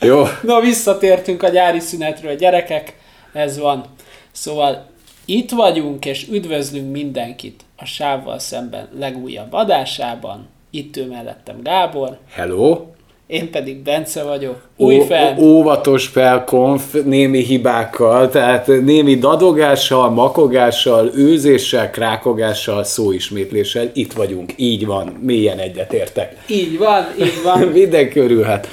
Jó. 0.00 0.22
Na, 0.42 0.60
visszatértünk 0.60 1.42
a 1.42 1.48
nyári 1.48 1.78
szünetről, 1.80 2.34
gyerekek, 2.34 2.96
ez 3.32 3.58
van. 3.58 3.84
Szóval 4.32 4.86
itt 5.24 5.50
vagyunk, 5.50 6.06
és 6.06 6.26
üdvözlünk 6.30 6.92
mindenkit 6.92 7.60
a 7.76 7.84
sávval 7.84 8.38
szemben 8.38 8.88
legújabb 8.98 9.52
adásában. 9.52 10.48
Itt 10.70 10.96
ő 10.96 11.06
mellettem 11.06 11.56
Gábor, 11.62 12.18
Hello. 12.32 12.84
én 13.26 13.50
pedig 13.50 13.82
Bence 13.82 14.22
vagyok, 14.22 14.68
új 14.76 15.00
fel. 15.00 15.34
ó- 15.38 15.42
Óvatos 15.42 16.06
felkonf, 16.06 16.96
némi 17.04 17.42
hibákkal, 17.44 18.28
tehát 18.30 18.66
némi 18.66 19.14
dadogással, 19.14 20.10
makogással, 20.10 21.10
őzéssel, 21.14 21.90
krákogással, 21.90 22.84
szóismétléssel. 22.84 23.90
Itt 23.94 24.12
vagyunk, 24.12 24.52
így 24.56 24.86
van, 24.86 25.06
mélyen 25.06 25.58
egyetértek. 25.58 26.36
Így 26.46 26.78
van, 26.78 27.06
így 27.20 27.42
van. 27.44 27.58
Mindenki 27.80 28.18
örülhet. 28.18 28.68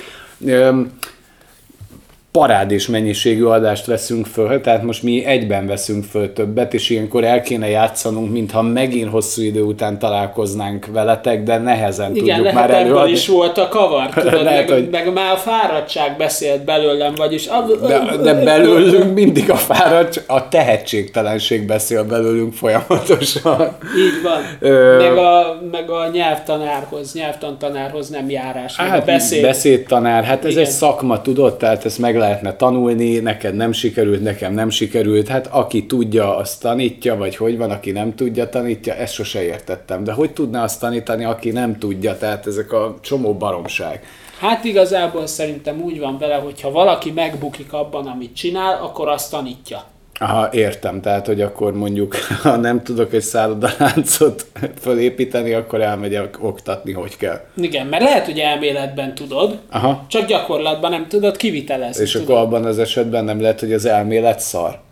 Parádés 2.38 2.88
mennyiségű 2.88 3.44
adást 3.44 3.86
veszünk 3.86 4.26
föl, 4.26 4.62
tehát 4.62 4.84
most 4.84 5.04
mi 5.04 5.26
egyben 5.26 5.68
veszünk 5.68 6.04
föl 6.04 6.34
többet, 6.34 6.74
és 6.74 6.90
ilyenkor 6.90 7.24
el 7.24 7.42
kéne 7.42 7.70
játszanunk, 7.70 8.32
mintha 8.32 8.62
megint 8.62 9.10
hosszú 9.10 9.42
idő 9.42 9.62
után 9.62 10.00
találkoznánk 10.00 10.86
veletek, 10.94 11.44
de 11.44 11.58
nehezen 11.58 12.16
Igen, 12.16 12.36
tudjuk 12.36 12.54
lehet 12.54 12.70
már 12.70 12.72
előadni. 12.82 13.12
is 13.12 13.28
volt 13.28 13.58
a 13.58 13.68
kavar, 13.68 14.10
tudod, 14.10 14.44
Lehet, 14.44 14.68
meg, 14.70 14.78
hogy- 14.78 14.90
meg 14.90 15.14
már 15.14 15.34
a 15.34 15.38
fáradtság 15.38 16.18
beszélt 16.18 16.64
belőlem, 16.66 17.14
vagyis... 17.16 17.48
A, 17.48 17.66
De, 17.88 18.02
de 18.24 18.34
belőlünk 18.44 19.14
mindig 19.14 19.50
a 19.50 19.56
fáradt, 19.56 20.24
a 20.28 20.48
tehetségtelenség 20.48 21.66
beszél 21.66 22.04
belőlünk 22.04 22.54
folyamatosan. 22.54 23.62
Így 23.98 24.22
van. 24.24 24.42
Ö- 24.72 24.98
Meg 25.02 25.18
a, 25.18 25.62
meg 25.72 25.90
a 25.90 26.10
nyelvtanárhoz, 26.14 27.14
nyelvtantanárhoz 27.14 28.10
nem 28.10 28.30
járás, 28.30 28.76
Hát 28.78 29.06
beszéd. 29.06 29.42
beszédtanár, 29.42 30.24
hát 30.24 30.46
ez 30.46 30.52
Igen. 30.52 30.64
egy 30.64 30.70
szakma, 30.70 31.22
tudod, 31.22 31.58
tehát 31.58 31.86
ezt 31.86 32.00
meg 32.00 32.16
lehetne 32.28 32.56
tanulni, 32.56 33.20
neked 33.20 33.56
nem 33.56 33.72
sikerült, 33.72 34.24
nekem 34.24 34.54
nem 34.54 34.70
sikerült, 34.70 35.28
hát 35.28 35.48
aki 35.48 35.86
tudja, 35.86 36.38
azt 36.38 36.62
tanítja, 36.62 37.16
vagy 37.16 37.36
hogy 37.36 37.58
van, 37.58 37.72
aki 37.72 37.92
nem 37.92 38.16
tudja, 38.16 38.50
tanítja, 38.50 38.94
ezt 38.94 39.14
sose 39.14 39.44
értettem. 39.44 40.04
De 40.04 40.12
hogy 40.12 40.32
tudná 40.32 40.64
azt 40.64 40.80
tanítani, 40.80 41.26
aki 41.26 41.52
nem 41.52 41.78
tudja, 41.78 42.18
tehát 42.18 42.48
ezek 42.48 42.72
a 42.72 42.96
csomó 43.02 43.34
baromság. 43.34 44.04
Hát 44.40 44.64
igazából 44.64 45.28
szerintem 45.28 45.82
úgy 45.82 46.00
van 46.00 46.18
vele, 46.18 46.36
hogy 46.36 46.62
ha 46.62 46.72
valaki 46.72 47.12
megbukik 47.12 47.74
abban, 47.74 48.08
amit 48.08 48.36
csinál, 48.36 48.82
akkor 48.82 49.08
azt 49.08 49.32
tanítja. 49.32 49.84
Aha, 50.20 50.50
értem, 50.52 51.02
tehát, 51.02 51.26
hogy 51.26 51.42
akkor 51.42 51.74
mondjuk, 51.74 52.16
ha 52.44 52.56
nem 52.56 52.84
tudok 52.84 53.14
egy 53.14 53.22
szállodaláncot 53.22 54.46
fölépíteni, 54.82 55.54
akkor 55.54 55.82
elmegyek 55.82 56.44
oktatni, 56.44 56.92
hogy 56.92 57.18
kell. 57.18 57.42
Igen, 57.56 57.88
mert 57.88 58.04
lehet, 58.04 58.26
hogy 58.26 58.40
elméletben 58.40 59.16
tudod, 59.16 59.60
Aha. 59.70 60.06
csak 60.08 60.26
gyakorlatban 60.26 60.92
nem 60.92 61.08
tudod 61.08 61.38
kivitelezni. 61.38 62.04
És 62.04 62.12
tudod? 62.12 62.30
akkor 62.30 62.42
abban 62.42 62.66
az 62.66 62.80
esetben 62.80 63.24
nem 63.24 63.42
lehet, 63.42 63.60
hogy 63.60 63.74
az 63.74 63.86
elmélet 63.86 64.40
szar. 64.40 64.86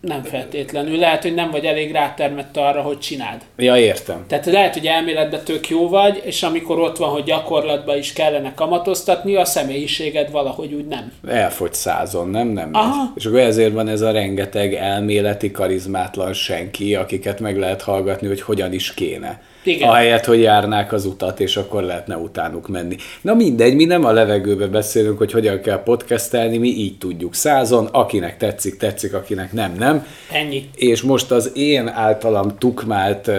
Nem 0.00 0.22
feltétlenül. 0.22 0.98
Lehet, 0.98 1.22
hogy 1.22 1.34
nem 1.34 1.50
vagy 1.50 1.64
elég 1.64 1.92
rátermett 1.92 2.56
arra, 2.56 2.80
hogy 2.80 2.98
csináld. 2.98 3.40
Ja, 3.56 3.76
értem. 3.76 4.24
Tehát 4.26 4.46
lehet, 4.46 4.74
hogy 4.74 4.86
elméletben 4.86 5.44
tök 5.44 5.68
jó 5.68 5.88
vagy, 5.88 6.22
és 6.24 6.42
amikor 6.42 6.78
ott 6.78 6.96
van, 6.96 7.08
hogy 7.10 7.22
gyakorlatban 7.22 7.98
is 7.98 8.12
kellene 8.12 8.54
kamatoztatni, 8.54 9.34
a 9.34 9.44
személyiséged 9.44 10.30
valahogy 10.30 10.72
úgy 10.72 10.86
nem. 10.86 11.12
Elfogy 11.28 11.74
százon, 11.74 12.28
nem? 12.28 12.48
Nem. 12.48 12.70
Aha. 12.72 13.12
És 13.16 13.26
akkor 13.26 13.38
ezért 13.38 13.72
van 13.72 13.88
ez 13.88 14.00
a 14.00 14.10
rengeteg 14.10 14.74
elméleti, 14.74 15.50
karizmátlan 15.50 16.32
senki, 16.32 16.94
akiket 16.94 17.40
meg 17.40 17.58
lehet 17.58 17.82
hallgatni, 17.82 18.26
hogy 18.26 18.40
hogyan 18.40 18.72
is 18.72 18.94
kéne. 18.94 19.40
Igen. 19.68 19.88
Ahelyett, 19.88 20.24
hogy 20.24 20.40
járnák 20.40 20.92
az 20.92 21.04
utat, 21.04 21.40
és 21.40 21.56
akkor 21.56 21.82
lehetne 21.82 22.16
utánuk 22.16 22.68
menni. 22.68 22.96
Na 23.20 23.34
mindegy, 23.34 23.74
mi 23.74 23.84
nem 23.84 24.04
a 24.04 24.12
levegőbe 24.12 24.66
beszélünk, 24.66 25.18
hogy 25.18 25.32
hogyan 25.32 25.60
kell 25.60 25.82
podcastelni, 25.82 26.58
mi 26.58 26.68
így 26.68 26.98
tudjuk 26.98 27.34
százon, 27.34 27.86
akinek 27.86 28.36
tetszik, 28.36 28.76
tetszik, 28.76 29.14
akinek 29.14 29.52
nem, 29.52 29.74
nem. 29.78 30.06
Ennyi. 30.32 30.70
És 30.74 31.02
most 31.02 31.30
az 31.30 31.50
én 31.54 31.88
általam 31.88 32.58
tukmált 32.58 33.30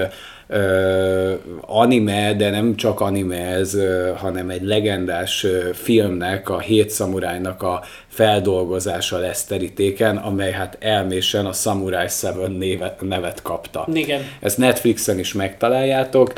anime, 1.61 2.33
de 2.33 2.49
nem 2.49 2.75
csak 2.75 2.99
anime 2.99 3.37
ez, 3.37 3.77
hanem 4.15 4.49
egy 4.49 4.63
legendás 4.63 5.45
filmnek, 5.73 6.49
a 6.49 6.59
Hét 6.59 6.89
Szamurájnak 6.89 7.63
a 7.63 7.83
feldolgozása 8.07 9.17
lesz 9.17 9.43
terítéken, 9.43 10.17
amely 10.17 10.51
hát 10.51 10.77
elmésen 10.79 11.45
a 11.45 11.51
Samurai 11.51 12.07
Seven 12.07 12.51
névet, 12.51 13.01
nevet 13.01 13.41
kapta. 13.41 13.87
Igen. 13.93 14.21
Ezt 14.39 14.57
Netflixen 14.57 15.19
is 15.19 15.33
megtaláljátok, 15.33 16.33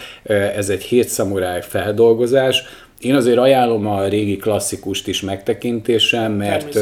ez 0.55 0.69
egy 0.69 0.83
Hét 0.83 1.07
Szamuráj 1.07 1.61
feldolgozás, 1.61 2.63
én 3.01 3.15
azért 3.15 3.37
ajánlom 3.37 3.87
a 3.87 4.07
régi 4.07 4.37
klasszikust 4.37 5.07
is 5.07 5.21
megtekintésre, 5.21 6.27
mert, 6.27 6.79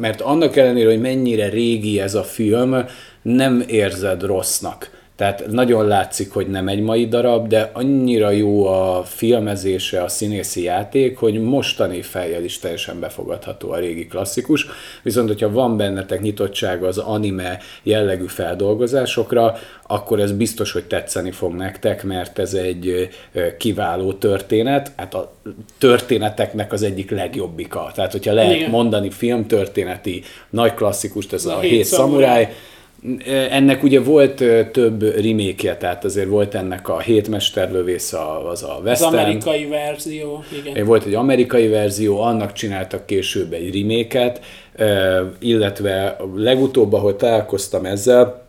mert 0.00 0.20
annak 0.20 0.56
ellenére, 0.56 0.88
hogy 0.88 1.00
mennyire 1.00 1.48
régi 1.48 2.00
ez 2.00 2.14
a 2.14 2.22
film, 2.22 2.84
nem 3.22 3.64
érzed 3.66 4.22
rossznak. 4.22 4.90
Tehát 5.16 5.46
nagyon 5.50 5.86
látszik, 5.86 6.32
hogy 6.32 6.46
nem 6.46 6.68
egy 6.68 6.80
mai 6.80 7.08
darab, 7.08 7.48
de 7.48 7.70
annyira 7.72 8.30
jó 8.30 8.66
a 8.66 9.02
filmezése, 9.04 10.02
a 10.02 10.08
színészi 10.08 10.62
játék, 10.62 11.18
hogy 11.18 11.42
mostani 11.42 12.02
fejjel 12.02 12.44
is 12.44 12.58
teljesen 12.58 13.00
befogadható 13.00 13.70
a 13.70 13.78
régi 13.78 14.06
klasszikus. 14.06 14.66
Viszont, 15.02 15.28
hogyha 15.28 15.50
van 15.50 15.76
bennetek 15.76 16.20
nyitottság 16.20 16.82
az 16.82 16.98
anime 16.98 17.58
jellegű 17.82 18.26
feldolgozásokra, 18.26 19.56
akkor 19.86 20.20
ez 20.20 20.32
biztos, 20.32 20.72
hogy 20.72 20.84
tetszeni 20.84 21.30
fog 21.30 21.54
nektek, 21.54 22.04
mert 22.04 22.38
ez 22.38 22.54
egy 22.54 23.08
kiváló 23.58 24.12
történet, 24.12 24.92
hát 24.96 25.14
a 25.14 25.32
történeteknek 25.78 26.72
az 26.72 26.82
egyik 26.82 27.10
legjobbika. 27.10 27.90
Tehát, 27.94 28.12
hogyha 28.12 28.32
lehet 28.32 28.54
Igen. 28.54 28.70
mondani 28.70 29.10
filmtörténeti 29.10 30.22
nagy 30.50 30.74
klasszikust, 30.74 31.32
ez 31.32 31.44
a, 31.44 31.56
A 31.56 31.60
Hét 31.60 31.84
Szamuráj. 31.84 32.42
Szamuráj, 32.42 32.54
ennek 33.50 33.82
ugye 33.82 34.00
volt 34.00 34.34
több 34.72 35.02
remake 35.02 35.76
tehát 35.76 36.04
azért 36.04 36.28
volt 36.28 36.54
ennek 36.54 36.88
a 36.88 37.00
Hétmesterlövész, 37.00 38.12
az 38.52 38.62
a 38.62 38.76
Az 38.78 38.84
Western. 38.84 39.16
amerikai 39.16 39.66
verzió, 39.66 40.44
igen. 40.64 40.84
Volt 40.86 41.04
egy 41.04 41.14
amerikai 41.14 41.68
verzió, 41.68 42.20
annak 42.20 42.52
csináltak 42.52 43.06
később 43.06 43.52
egy 43.52 43.80
reméket, 43.80 44.40
illetve 45.38 46.16
legutóbb, 46.36 46.92
ahol 46.92 47.16
találkoztam 47.16 47.84
ezzel, 47.84 48.42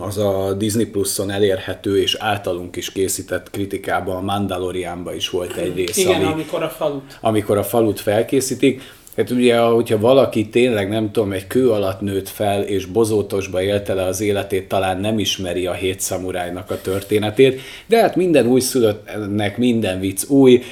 az 0.00 0.18
a 0.18 0.52
Disney 0.58 0.84
Plus-on 0.86 1.30
elérhető 1.30 2.00
és 2.02 2.16
általunk 2.18 2.76
is 2.76 2.92
készített 2.92 3.50
kritikában, 3.50 4.16
a 4.16 4.20
Mandalorianban 4.20 5.14
is 5.14 5.28
volt 5.30 5.56
egy 5.56 5.74
rész, 5.74 5.96
Igen, 5.96 6.14
ami, 6.14 6.32
amikor 6.32 6.62
a 6.62 6.68
falut. 6.68 7.18
amikor 7.20 7.58
a 7.58 7.62
falut 7.64 8.00
felkészítik. 8.00 8.82
Hát 9.16 9.30
ugye, 9.30 9.58
hogyha 9.58 9.98
valaki 9.98 10.48
tényleg, 10.48 10.88
nem 10.88 11.10
tudom, 11.12 11.32
egy 11.32 11.46
kő 11.46 11.70
alatt 11.70 12.00
nőtt 12.00 12.28
fel, 12.28 12.62
és 12.62 12.84
bozótosba 12.86 13.62
élte 13.62 13.94
le 13.94 14.02
az 14.02 14.20
életét, 14.20 14.68
talán 14.68 15.00
nem 15.00 15.18
ismeri 15.18 15.66
a 15.66 15.72
hét 15.72 16.00
szamurájnak 16.00 16.70
a 16.70 16.80
történetét, 16.80 17.60
de 17.86 18.00
hát 18.00 18.16
minden 18.16 18.46
újszülöttnek 18.46 19.58
minden 19.58 20.00
vicc 20.00 20.28
új, 20.28 20.62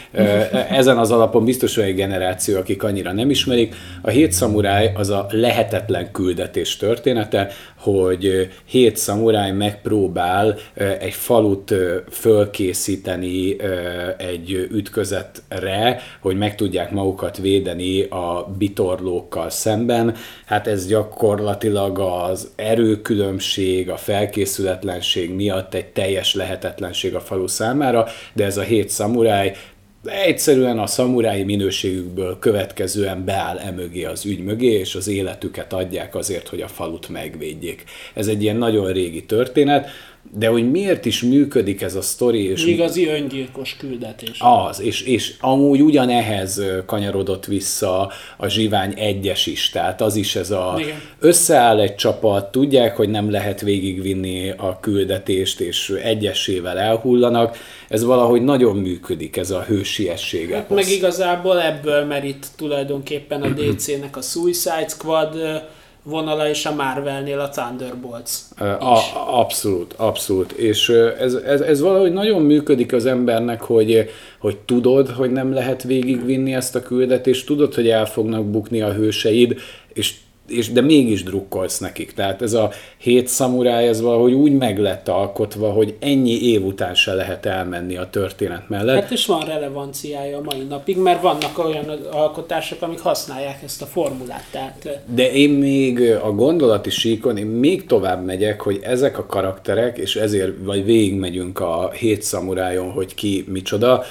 ezen 0.70 0.98
az 0.98 1.10
alapon 1.10 1.44
biztos 1.44 1.76
olyan 1.76 1.94
generáció, 1.94 2.56
akik 2.58 2.82
annyira 2.82 3.12
nem 3.12 3.30
ismerik. 3.30 3.74
A 4.02 4.10
hét 4.10 4.32
szamuráj 4.32 4.92
az 4.94 5.10
a 5.10 5.26
lehetetlen 5.30 6.10
küldetés 6.12 6.76
története, 6.76 7.50
hogy 7.78 8.48
hét 8.64 8.96
szamuráj 8.96 9.52
megpróbál 9.52 10.58
egy 11.00 11.12
falut 11.12 11.74
fölkészíteni 12.10 13.56
egy 14.18 14.68
ütközetre, 14.70 16.00
hogy 16.20 16.36
meg 16.36 16.54
tudják 16.54 16.90
magukat 16.90 17.36
védeni 17.36 18.02
a 18.02 18.54
bitorlókkal 18.58 19.50
szemben. 19.50 20.14
Hát 20.46 20.66
ez 20.66 20.86
gyakorlatilag 20.86 21.98
az 21.98 22.50
erőkülönbség, 22.56 23.90
a 23.90 23.96
felkészületlenség 23.96 25.34
miatt 25.34 25.74
egy 25.74 25.86
teljes 25.86 26.34
lehetetlenség 26.34 27.14
a 27.14 27.20
falu 27.20 27.46
számára, 27.46 28.06
de 28.32 28.44
ez 28.44 28.56
a 28.56 28.62
hét 28.62 28.88
szamuráj 28.88 29.54
egyszerűen 30.04 30.78
a 30.78 30.86
szamurái 30.86 31.42
minőségükből 31.42 32.38
következően 32.38 33.24
beáll 33.24 33.58
emögé 33.58 34.04
az 34.04 34.24
ügy 34.24 34.44
mögé, 34.44 34.72
és 34.72 34.94
az 34.94 35.08
életüket 35.08 35.72
adják 35.72 36.14
azért, 36.14 36.48
hogy 36.48 36.60
a 36.60 36.68
falut 36.68 37.08
megvédjék. 37.08 37.84
Ez 38.14 38.26
egy 38.26 38.42
ilyen 38.42 38.56
nagyon 38.56 38.92
régi 38.92 39.24
történet, 39.24 39.88
de 40.32 40.48
hogy 40.48 40.70
miért 40.70 41.04
is 41.04 41.22
működik 41.22 41.82
ez 41.82 41.94
a 41.94 42.00
sztori, 42.02 42.44
és 42.44 42.64
Igazi 42.64 43.06
öngyilkos 43.06 43.76
küldetés. 43.76 44.38
az, 44.68 44.80
és, 44.80 45.02
és 45.02 45.34
amúgy 45.40 45.82
ugyanehhez 45.82 46.62
kanyarodott 46.86 47.46
vissza 47.46 48.12
a 48.36 48.48
Zsivány 48.48 48.92
egyes 48.96 49.46
is, 49.46 49.70
tehát 49.70 50.00
az 50.00 50.16
is 50.16 50.36
ez 50.36 50.50
a 50.50 50.74
Igen. 50.78 51.00
összeáll 51.18 51.80
egy 51.80 51.94
csapat, 51.94 52.50
tudják, 52.50 52.96
hogy 52.96 53.08
nem 53.08 53.30
lehet 53.30 53.60
végigvinni 53.60 54.50
a 54.50 54.78
küldetést, 54.80 55.60
és 55.60 55.90
egyesével 56.02 56.78
elhullanak, 56.78 57.56
ez 57.88 58.04
valahogy 58.04 58.42
nagyon 58.42 58.76
működik, 58.76 59.36
ez 59.36 59.50
a 59.50 59.62
hősiessége. 59.62 60.56
Hát 60.56 60.70
meg 60.70 60.88
igazából 60.88 61.62
ebből 61.62 62.04
merít 62.04 62.46
tulajdonképpen 62.56 63.42
a 63.42 63.48
DC-nek 63.48 64.16
a 64.16 64.20
Suicide 64.20 64.88
Squad 64.88 65.36
vonala 66.08 66.48
is 66.48 66.66
a 66.66 66.74
Marvelnél 66.74 67.38
a 67.40 67.48
Thunderbolts. 67.48 68.32
A, 68.58 68.98
abszolút, 69.38 69.92
abszolút. 69.96 70.52
És 70.52 70.88
ez, 71.18 71.34
ez, 71.34 71.60
ez 71.60 71.80
valahogy 71.80 72.12
nagyon 72.12 72.42
működik 72.42 72.92
az 72.92 73.06
embernek, 73.06 73.60
hogy, 73.60 74.10
hogy 74.38 74.56
tudod, 74.56 75.08
hogy 75.08 75.30
nem 75.30 75.52
lehet 75.52 75.82
végigvinni 75.82 76.54
ezt 76.54 76.74
a 76.74 76.82
küldetést, 76.82 77.46
tudod, 77.46 77.74
hogy 77.74 77.88
el 77.88 78.06
fognak 78.06 78.50
bukni 78.50 78.80
a 78.80 78.92
hőseid, 78.92 79.56
és 79.92 80.14
és 80.48 80.72
de 80.72 80.80
mégis 80.80 81.22
drukkolsz 81.22 81.78
nekik. 81.78 82.12
Tehát 82.12 82.42
ez 82.42 82.52
a 82.52 82.70
hét 82.98 83.28
szamuráj, 83.28 83.88
ez 83.88 84.00
valahogy 84.00 84.32
úgy 84.32 84.52
meg 84.52 84.78
lett 84.78 85.08
alkotva, 85.08 85.70
hogy 85.70 85.94
ennyi 86.00 86.50
év 86.50 86.64
után 86.64 86.94
se 86.94 87.14
lehet 87.14 87.46
elmenni 87.46 87.96
a 87.96 88.10
történet 88.10 88.68
mellett. 88.68 89.00
Hát 89.00 89.10
és 89.10 89.26
van 89.26 89.40
relevanciája 89.40 90.38
a 90.38 90.42
mai 90.42 90.62
napig, 90.68 90.96
mert 90.96 91.22
vannak 91.22 91.58
olyan 91.58 91.88
alkotások, 92.10 92.82
amik 92.82 93.00
használják 93.00 93.62
ezt 93.62 93.82
a 93.82 93.86
formulát. 93.86 94.44
Tehát... 94.50 95.00
De 95.14 95.32
én 95.32 95.50
még 95.50 96.00
a 96.22 96.32
gondolati 96.32 96.90
síkon, 96.90 97.36
én 97.36 97.46
még 97.46 97.86
tovább 97.86 98.24
megyek, 98.24 98.60
hogy 98.60 98.80
ezek 98.82 99.18
a 99.18 99.26
karakterek, 99.26 99.98
és 99.98 100.16
ezért 100.16 100.52
vagy 100.62 100.84
végigmegyünk 100.84 101.60
a 101.60 101.90
hét 101.90 102.22
szamurájon, 102.22 102.90
hogy 102.90 103.14
ki 103.14 103.44
micsoda, 103.48 104.04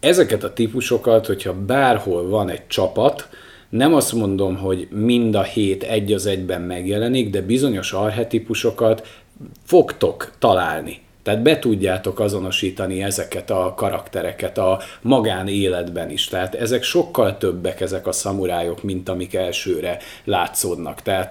ezeket 0.00 0.44
a 0.44 0.52
típusokat, 0.52 1.26
hogyha 1.26 1.54
bárhol 1.66 2.28
van 2.28 2.48
egy 2.48 2.66
csapat, 2.66 3.28
nem 3.68 3.94
azt 3.94 4.12
mondom, 4.12 4.56
hogy 4.56 4.88
mind 4.90 5.34
a 5.34 5.42
hét 5.42 5.82
egy 5.82 6.12
az 6.12 6.26
egyben 6.26 6.62
megjelenik, 6.62 7.30
de 7.30 7.42
bizonyos 7.42 7.92
arhetipusokat 7.92 9.06
fogtok 9.64 10.32
találni. 10.38 11.00
Tehát 11.28 11.42
be 11.42 11.58
tudjátok 11.58 12.20
azonosítani 12.20 13.02
ezeket 13.02 13.50
a 13.50 13.74
karaktereket 13.76 14.58
a 14.58 14.80
magánéletben 15.02 16.10
is. 16.10 16.24
Tehát 16.24 16.54
ezek 16.54 16.82
sokkal 16.82 17.38
többek, 17.38 17.80
ezek 17.80 18.06
a 18.06 18.12
szamurájok, 18.12 18.82
mint 18.82 19.08
amik 19.08 19.34
elsőre 19.34 19.98
látszódnak. 20.24 21.02
Tehát, 21.02 21.30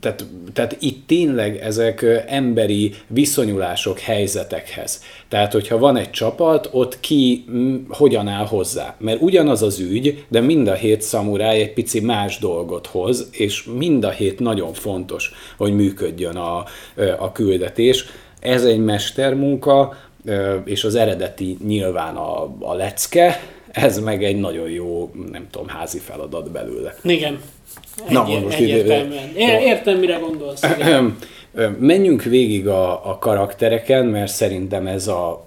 tehát, 0.00 0.24
tehát 0.52 0.76
itt 0.80 1.06
tényleg 1.06 1.56
ezek 1.56 2.06
emberi 2.26 2.94
viszonyulások 3.06 3.98
helyzetekhez. 3.98 5.02
Tehát, 5.28 5.52
hogyha 5.52 5.78
van 5.78 5.96
egy 5.96 6.10
csapat, 6.10 6.68
ott 6.72 7.00
ki 7.00 7.44
hogyan 7.88 8.28
áll 8.28 8.46
hozzá. 8.46 8.94
Mert 8.98 9.20
ugyanaz 9.20 9.62
az 9.62 9.78
ügy, 9.78 10.24
de 10.28 10.40
mind 10.40 10.68
a 10.68 10.74
hét 10.74 11.02
szamuráj 11.02 11.60
egy 11.60 11.72
pici 11.72 12.00
más 12.00 12.38
dolgot 12.38 12.86
hoz, 12.86 13.28
és 13.30 13.64
mind 13.64 14.04
a 14.04 14.10
hét 14.10 14.40
nagyon 14.40 14.72
fontos, 14.72 15.32
hogy 15.56 15.74
működjön 15.74 16.36
a, 16.36 16.64
a 17.18 17.32
küldetés 17.32 18.04
ez 18.42 18.64
egy 18.64 18.78
mestermunka, 18.78 19.96
és 20.64 20.84
az 20.84 20.94
eredeti 20.94 21.56
nyilván 21.66 22.16
a, 22.16 22.54
a 22.60 22.74
lecke, 22.74 23.40
ez 23.70 23.98
meg 23.98 24.24
egy 24.24 24.36
nagyon 24.36 24.70
jó, 24.70 25.10
nem 25.30 25.46
tudom, 25.50 25.68
házi 25.68 25.98
feladat 25.98 26.50
belőle. 26.50 26.94
Igen. 27.02 27.40
Egy, 28.06 28.12
Na, 28.12 28.24
most 28.24 28.58
egyértelműen. 28.58 29.28
Ide, 29.34 29.62
Értem, 29.62 29.98
mire 29.98 30.16
gondolsz. 30.16 30.62
Menjünk 31.78 32.22
végig 32.22 32.68
a, 32.68 33.10
a 33.10 33.18
karaktereken, 33.18 34.06
mert 34.06 34.32
szerintem 34.32 34.86
ez 34.86 35.08
a, 35.08 35.46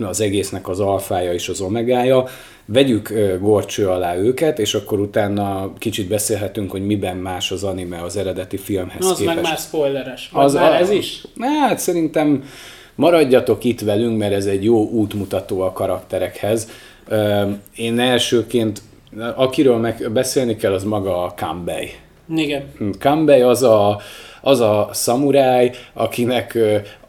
az 0.00 0.20
egésznek 0.20 0.68
az 0.68 0.80
alfája 0.80 1.32
és 1.32 1.48
az 1.48 1.60
omegája. 1.60 2.24
Vegyük 2.72 3.12
gorcső 3.40 3.88
alá 3.88 4.16
őket, 4.16 4.58
és 4.58 4.74
akkor 4.74 5.00
utána 5.00 5.72
kicsit 5.78 6.08
beszélhetünk, 6.08 6.70
hogy 6.70 6.86
miben 6.86 7.16
más 7.16 7.50
az 7.50 7.64
anime 7.64 8.02
az 8.02 8.16
eredeti 8.16 8.56
filmhez 8.56 9.04
az 9.04 9.18
képest. 9.18 9.28
Az 9.28 9.34
meg 9.34 9.44
már 9.44 9.58
spoileres. 9.58 10.30
Az 10.32 10.54
már 10.54 10.72
a, 10.72 10.76
ez 10.76 10.90
is? 10.90 11.22
Hát 11.40 11.78
szerintem 11.78 12.44
maradjatok 12.94 13.64
itt 13.64 13.80
velünk, 13.80 14.18
mert 14.18 14.32
ez 14.32 14.46
egy 14.46 14.64
jó 14.64 14.88
útmutató 14.88 15.60
a 15.60 15.72
karakterekhez. 15.72 16.68
Én 17.76 17.98
elsőként, 17.98 18.82
akiről 19.34 19.76
meg 19.76 20.10
beszélni 20.12 20.56
kell, 20.56 20.72
az 20.72 20.84
maga 20.84 21.22
a 21.22 21.34
Kambei. 21.36 21.90
Igen. 22.36 22.62
Kambei 22.98 23.40
az 23.40 23.62
a, 23.62 24.00
az 24.40 24.60
a 24.60 24.88
szamuráj, 24.92 25.70
akinek 25.92 26.58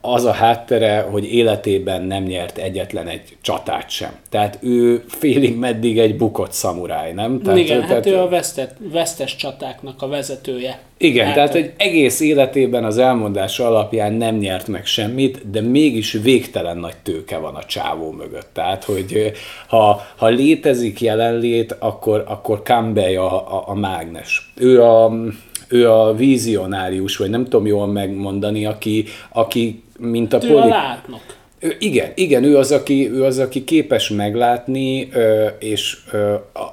az 0.02 0.26
a 0.26 0.31
háttere, 0.31 1.00
hogy 1.12 1.34
életében 1.34 2.02
nem 2.02 2.24
nyert 2.24 2.58
egyetlen 2.58 3.08
egy 3.08 3.38
csatát 3.42 3.90
sem. 3.90 4.12
Tehát 4.30 4.58
ő 4.62 5.04
félig 5.08 5.58
meddig 5.58 6.00
egy 6.00 6.18
bukott 6.18 6.52
szamuráj, 6.52 7.14
nem? 7.14 7.42
Tehát, 7.42 7.60
Igen, 7.60 7.80
tehát, 7.80 7.94
hát 7.94 8.06
ő 8.06 8.18
a 8.18 8.28
vesztet, 8.28 8.76
vesztes 8.80 9.36
csatáknak 9.36 10.02
a 10.02 10.08
vezetője. 10.08 10.80
Igen, 10.98 11.26
hát, 11.26 11.36
tehát 11.36 11.52
hogy 11.52 11.74
egész 11.78 12.20
életében 12.20 12.84
az 12.84 12.98
elmondása 12.98 13.68
alapján 13.68 14.14
nem 14.14 14.36
nyert 14.36 14.68
meg 14.68 14.86
semmit, 14.86 15.50
de 15.50 15.62
mégis 15.62 16.12
végtelen 16.12 16.78
nagy 16.78 16.98
tőke 17.04 17.38
van 17.38 17.56
a 17.56 17.64
csávó 17.64 18.12
mögött. 18.12 18.50
Tehát, 18.54 18.84
hogy 18.84 19.32
ha, 19.68 20.02
ha 20.16 20.28
létezik 20.28 21.02
jelenlét, 21.02 21.75
akkor, 21.80 22.24
akkor 22.28 22.62
Campbell 22.64 23.18
a, 23.18 23.58
a, 23.58 23.64
a 23.66 23.74
mágnes. 23.74 24.52
Ő 24.56 24.84
a 24.84 25.12
ő 25.69 25.92
a 25.92 26.13
vizionárius, 26.13 27.18
vagy 27.18 27.30
nem 27.30 27.44
tudom 27.44 27.66
jól 27.66 27.88
megmondani, 27.88 28.66
aki, 28.66 29.06
aki 29.30 29.83
mint 30.00 30.33
a... 30.33 30.39
Ő 30.44 30.48
poli... 30.48 30.62
a 30.62 30.66
látnok. 30.66 31.21
Igen, 31.80 32.12
igen, 32.16 32.44
ő 32.44 32.57
az, 32.57 32.71
aki, 32.71 33.12
ő 33.12 33.24
az, 33.24 33.39
aki 33.39 33.63
képes 33.63 34.10
meglátni, 34.10 35.10
és 35.60 35.98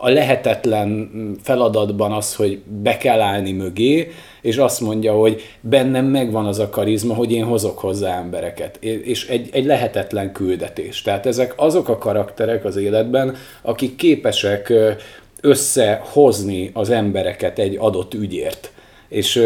a 0.00 0.08
lehetetlen 0.08 1.10
feladatban 1.43 2.12
az, 2.12 2.34
hogy 2.34 2.58
be 2.82 2.96
kell 2.96 3.20
állni 3.20 3.52
mögé, 3.52 4.10
és 4.40 4.56
azt 4.56 4.81
mondja, 4.81 5.12
hogy 5.12 5.42
bennem 5.60 6.04
megvan 6.04 6.46
az 6.46 6.58
a 6.58 6.69
karizma, 6.69 7.14
hogy 7.14 7.32
én 7.32 7.44
hozok 7.44 7.78
hozzá 7.78 8.19
embereket. 8.19 8.76
És 8.82 9.28
egy, 9.28 9.49
egy 9.52 9.64
lehetetlen 9.64 10.32
küldetés. 10.32 11.02
Tehát 11.02 11.26
ezek 11.26 11.52
azok 11.56 11.88
a 11.88 11.99
karakterek 11.99 12.64
az 12.64 12.76
életben, 12.76 13.37
akik 13.62 13.96
képesek 13.96 14.72
összehozni 15.40 16.70
az 16.72 16.90
embereket 16.90 17.58
egy 17.58 17.76
adott 17.81 18.14
ügyért 18.14 18.70
és, 19.08 19.43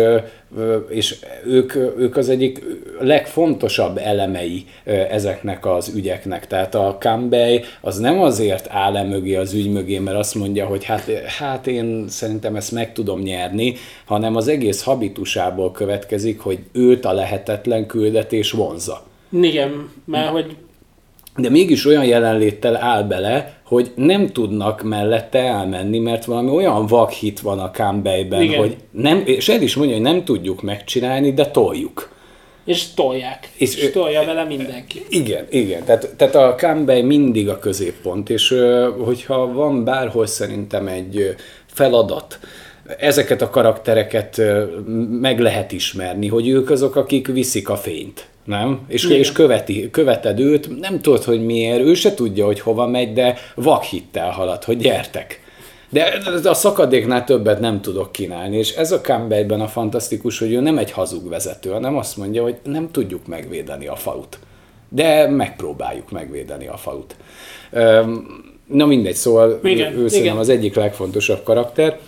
és 0.88 1.16
ők, 1.46 1.74
ők 1.74 2.16
az 2.16 2.28
egyik 2.28 2.64
legfontosabb 3.00 3.98
elemei 3.98 4.64
ezeknek 5.10 5.66
az 5.66 5.92
ügyeknek. 5.94 6.46
Tehát 6.46 6.74
a 6.74 6.96
Kambej 7.00 7.64
az 7.80 7.98
nem 7.98 8.20
azért 8.20 8.66
áll 8.70 8.96
-e 8.96 9.02
mögé 9.02 9.34
az 9.34 9.52
ügy 9.52 9.72
mögé, 9.72 9.98
mert 9.98 10.16
azt 10.16 10.34
mondja, 10.34 10.66
hogy 10.66 10.84
hát, 10.84 11.10
hát 11.38 11.66
én 11.66 12.04
szerintem 12.08 12.56
ezt 12.56 12.72
meg 12.72 12.92
tudom 12.92 13.20
nyerni, 13.20 13.74
hanem 14.04 14.36
az 14.36 14.48
egész 14.48 14.82
habitusából 14.82 15.72
következik, 15.72 16.40
hogy 16.40 16.58
őt 16.72 17.04
a 17.04 17.12
lehetetlen 17.12 17.86
küldetés 17.86 18.50
vonza. 18.50 19.02
Igen, 19.30 19.90
mert 20.04 20.28
hogy 20.28 20.56
de 21.36 21.50
mégis 21.50 21.86
olyan 21.86 22.04
jelenléttel 22.04 22.76
áll 22.76 23.02
bele, 23.02 23.60
hogy 23.64 23.92
nem 23.94 24.28
tudnak 24.28 24.82
mellette 24.82 25.38
elmenni, 25.38 25.98
mert 25.98 26.24
valami 26.24 26.50
olyan 26.50 26.86
vakhit 26.86 27.40
van 27.40 27.58
a 27.58 27.70
Campbellben, 27.70 28.54
hogy 28.54 28.76
nem, 28.90 29.22
és 29.24 29.48
el 29.48 29.62
is 29.62 29.74
mondja, 29.74 29.94
hogy 29.94 30.04
nem 30.04 30.24
tudjuk 30.24 30.62
megcsinálni, 30.62 31.32
de 31.32 31.46
toljuk. 31.46 32.18
És 32.64 32.94
tolják. 32.94 33.50
És, 33.56 33.76
és 33.76 33.90
tolja 33.90 34.24
vele 34.24 34.44
mindenki. 34.44 35.02
Igen, 35.08 35.46
igen. 35.50 35.84
Tehát, 35.84 36.14
tehát 36.16 36.34
a 36.34 36.54
Campbell 36.54 37.02
mindig 37.02 37.48
a 37.48 37.58
középpont, 37.58 38.30
és 38.30 38.54
hogyha 39.04 39.52
van 39.52 39.84
bárhol 39.84 40.26
szerintem 40.26 40.86
egy 40.86 41.34
feladat, 41.66 42.38
ezeket 42.98 43.42
a 43.42 43.50
karaktereket 43.50 44.42
meg 45.20 45.40
lehet 45.40 45.72
ismerni, 45.72 46.26
hogy 46.26 46.48
ők 46.48 46.70
azok, 46.70 46.96
akik 46.96 47.26
viszik 47.26 47.68
a 47.68 47.76
fényt 47.76 48.29
nem? 48.44 48.80
És, 48.88 49.04
és 49.04 49.32
követi, 49.32 49.90
követed 49.90 50.40
őt, 50.40 50.80
nem 50.80 51.00
tudod, 51.00 51.24
hogy 51.24 51.44
miért, 51.44 51.80
ő 51.80 51.94
se 51.94 52.14
tudja, 52.14 52.44
hogy 52.44 52.60
hova 52.60 52.86
megy, 52.86 53.12
de 53.12 53.38
vakhittel 53.54 54.30
halad, 54.30 54.64
hogy 54.64 54.76
gyertek. 54.76 55.40
De 55.88 56.20
a 56.44 56.54
szakadéknál 56.54 57.24
többet 57.24 57.60
nem 57.60 57.80
tudok 57.80 58.12
kínálni, 58.12 58.56
és 58.56 58.74
ez 58.74 58.92
a 58.92 59.00
Campbellben 59.00 59.60
a 59.60 59.68
fantasztikus, 59.68 60.38
hogy 60.38 60.52
ő 60.52 60.60
nem 60.60 60.78
egy 60.78 60.90
hazug 60.90 61.28
vezető, 61.28 61.70
hanem 61.70 61.96
azt 61.96 62.16
mondja, 62.16 62.42
hogy 62.42 62.56
nem 62.64 62.90
tudjuk 62.90 63.26
megvédeni 63.26 63.86
a 63.86 63.96
falut. 63.96 64.38
De 64.88 65.28
megpróbáljuk 65.28 66.10
megvédeni 66.10 66.66
a 66.66 66.76
falut. 66.76 67.16
Na 68.66 68.86
mindegy, 68.86 69.14
szóval 69.14 69.60
igen, 69.62 69.98
ő 69.98 70.06
igen. 70.06 70.36
az 70.36 70.48
egyik 70.48 70.74
legfontosabb 70.74 71.42
karakter. 71.42 71.98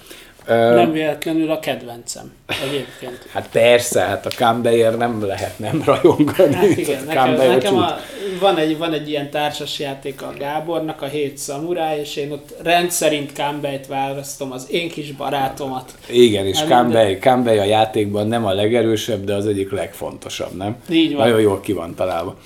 Nem 0.46 0.92
véletlenül 0.92 1.50
a 1.50 1.58
kedvencem 1.58 2.32
egyébként. 2.46 3.26
Hát 3.32 3.48
persze, 3.52 4.00
hát 4.00 4.26
a 4.26 4.30
Campbellért 4.30 4.98
nem 4.98 5.26
lehet 5.26 5.58
nem 5.58 5.82
rajongani. 5.84 6.54
Hát 6.54 6.76
igen, 6.76 7.04
nekem, 7.04 7.32
nekem 7.34 7.76
a, 7.76 7.96
van, 8.40 8.56
egy, 8.56 8.78
van 8.78 8.92
egy 8.92 9.08
ilyen 9.08 9.30
társasjáték 9.30 10.22
a 10.22 10.32
Gábornak, 10.38 11.02
a 11.02 11.06
Hét 11.06 11.38
Szamuráj, 11.38 11.98
és 11.98 12.16
én 12.16 12.32
ott 12.32 12.54
rendszerint 12.62 13.32
Campbellt 13.32 13.86
választom, 13.86 14.52
az 14.52 14.66
én 14.70 14.88
kis 14.88 15.12
barátomat. 15.12 15.94
Igen, 16.06 16.46
és 16.46 16.58
Campbell, 16.58 17.16
Campbell 17.18 17.58
a 17.58 17.64
játékban 17.64 18.26
nem 18.26 18.46
a 18.46 18.52
legerősebb, 18.52 19.24
de 19.24 19.34
az 19.34 19.46
egyik 19.46 19.70
legfontosabb, 19.70 20.56
nem? 20.56 20.76
Így 20.90 21.14
van. 21.14 21.26
Nagyon 21.26 21.40
jól 21.40 21.60
ki 21.60 21.72
van 21.72 21.94
találva. 21.94 22.36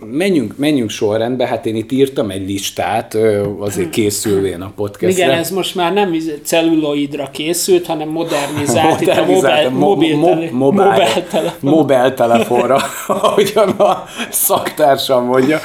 Menjünk, 0.00 0.56
menjünk 0.56 0.90
sorrendbe, 0.90 1.46
hát 1.46 1.66
én 1.66 1.76
itt 1.76 1.92
írtam 1.92 2.30
egy 2.30 2.48
listát, 2.48 3.16
azért 3.58 3.90
készülvén 3.90 4.60
a 4.60 4.72
podcastre. 4.76 5.08
Igen, 5.08 5.30
ez 5.30 5.50
most 5.50 5.74
már 5.74 5.92
nem 5.92 6.16
celluloidra 6.42 7.28
készült, 7.32 7.86
hanem 7.86 8.08
modernizált, 8.08 9.00
itt 9.00 9.08
a 9.08 9.24
mobil, 9.24 9.70
mobil, 9.70 10.16
mobil, 10.16 10.50
mobil, 10.52 11.52
mobil 11.60 12.14
telefonra, 12.14 12.78
ahogyan 13.06 13.68
a 13.68 14.04
szaktársam 14.30 15.24
mondja. 15.24 15.58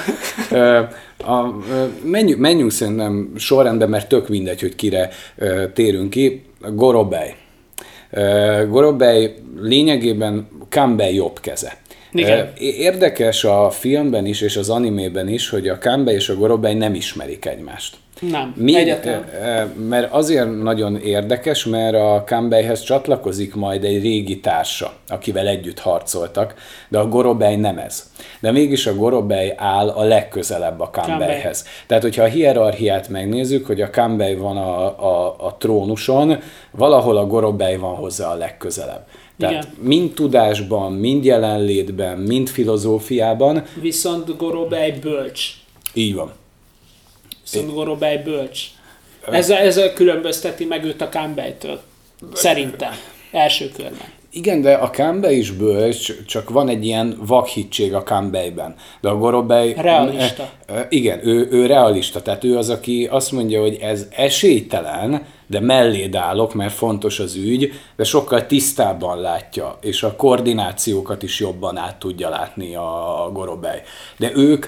A, 1.26 1.48
menjünk, 2.04 2.40
menjünk 2.40 2.72
szerintem 2.72 3.32
sorrendbe, 3.36 3.88
mert 3.88 4.10
tök 4.10 4.28
mindegy, 4.28 4.62
hogy 4.62 4.76
kire 4.76 5.10
térünk 5.74 6.10
ki. 6.10 6.42
Gorobej. 6.74 7.36
Gorobei 8.70 9.34
lényegében 9.62 10.48
Campbell 10.70 11.14
jobb 11.14 11.40
keze. 11.40 11.78
Igen. 12.12 12.52
Érdekes 12.58 13.44
a 13.44 13.70
filmben 13.70 14.26
is, 14.26 14.42
és 14.42 14.58
az 14.58 14.70
animében 14.70 15.28
is, 15.28 15.50
hogy 15.50 15.68
a 15.68 15.78
Campbell 15.78 16.16
és 16.16 16.30
a 16.30 16.36
Gorobei 16.36 16.74
nem 16.74 16.94
ismerik 16.94 17.46
egymást. 17.46 17.98
Nem, 18.20 18.54
Mi, 18.58 18.76
egyetem. 18.76 19.26
mert 19.90 20.12
azért 20.12 20.62
nagyon 20.62 20.98
érdekes, 20.98 21.66
mert 21.66 21.96
a 21.96 22.24
Campbellhez 22.26 22.82
csatlakozik 22.82 23.56
majd 23.56 23.84
egy 23.84 24.02
régi 24.02 24.40
társa, 24.40 24.94
akivel 25.08 25.48
együtt 25.48 25.80
harcoltak, 25.80 26.54
de 26.90 26.98
a 26.98 27.08
Gorobei 27.08 27.56
nem 27.56 27.78
ez. 27.78 28.12
De 28.40 28.52
mégis 28.52 28.88
a 28.88 28.96
Gorobei 28.96 29.54
áll 29.56 29.90
a 29.90 30.04
legközelebb 30.04 30.80
a 30.80 30.90
Campbellhez. 30.90 31.66
Tehát, 31.88 32.04
hogyha 32.04 32.24
a 32.24 32.28
hierarchiát 32.28 33.10
megnézzük, 33.10 33.66
hogy 33.66 33.82
a 33.82 33.90
Campbell 33.90 34.36
van 34.36 34.58
a, 34.58 34.86
a, 34.86 35.36
a 35.40 35.56
trónuson, 35.60 36.40
valahol 36.72 37.18
a 37.18 37.26
Gorobei 37.26 37.76
van 37.76 37.96
hozzá 37.96 38.32
a 38.32 38.36
legközelebb. 38.36 39.06
Tehát 39.40 39.64
Igen. 39.64 39.76
mind 39.82 40.14
tudásban, 40.14 40.94
mind 40.94 41.26
jelenlétben, 41.26 42.18
mind 42.18 42.50
filozófiában, 42.50 43.64
Viszont 43.82 44.38
Gorobei 44.38 44.92
bölcs. 44.92 45.50
így 45.94 46.16
van. 46.16 46.32
Viszont 47.52 47.74
Gorobei 47.74 48.18
bölcs. 48.18 48.64
Ez, 49.32 49.50
ez 49.50 49.80
különbözteti 49.96 50.66
meg 50.66 50.84
őt 50.86 51.02
a 51.02 51.10
Campbell-től. 51.10 51.80
Szerintem. 52.34 52.92
Első 53.32 53.72
körben. 53.76 54.18
Igen, 54.32 54.62
de 54.62 54.74
a 54.74 54.90
Campbell 54.90 55.32
is 55.32 55.52
bölcs, 55.52 56.26
csak 56.26 56.50
van 56.50 56.70
egy 56.70 56.86
ilyen 56.86 57.18
vakhittség 57.26 57.94
a 57.94 58.04
Campbellben. 58.04 58.76
De 59.02 59.10
a 59.10 59.18
Gorobei... 59.18 59.74
Realista. 59.78 60.50
Igen, 60.90 61.28
ő, 61.28 61.48
ő 61.52 61.66
realista, 61.66 62.22
tehát 62.22 62.44
ő 62.44 62.58
az, 62.58 62.70
aki 62.70 63.08
azt 63.12 63.32
mondja, 63.32 63.62
hogy 63.62 63.78
ez 63.82 64.08
esélytelen, 64.16 65.26
de 65.50 65.60
melléd 65.60 66.16
állok, 66.16 66.54
mert 66.54 66.74
fontos 66.74 67.20
az 67.20 67.36
ügy, 67.36 67.72
de 67.96 68.04
sokkal 68.04 68.46
tisztábban 68.46 69.20
látja, 69.20 69.78
és 69.82 70.04
a 70.04 70.16
koordinációkat 70.16 71.24
is 71.24 71.40
jobban 71.40 71.78
át 71.78 72.00
tudja 72.00 72.30
látni 72.30 72.76
a, 72.76 73.26
a. 73.26 73.32
De 74.18 74.32
ők 74.36 74.66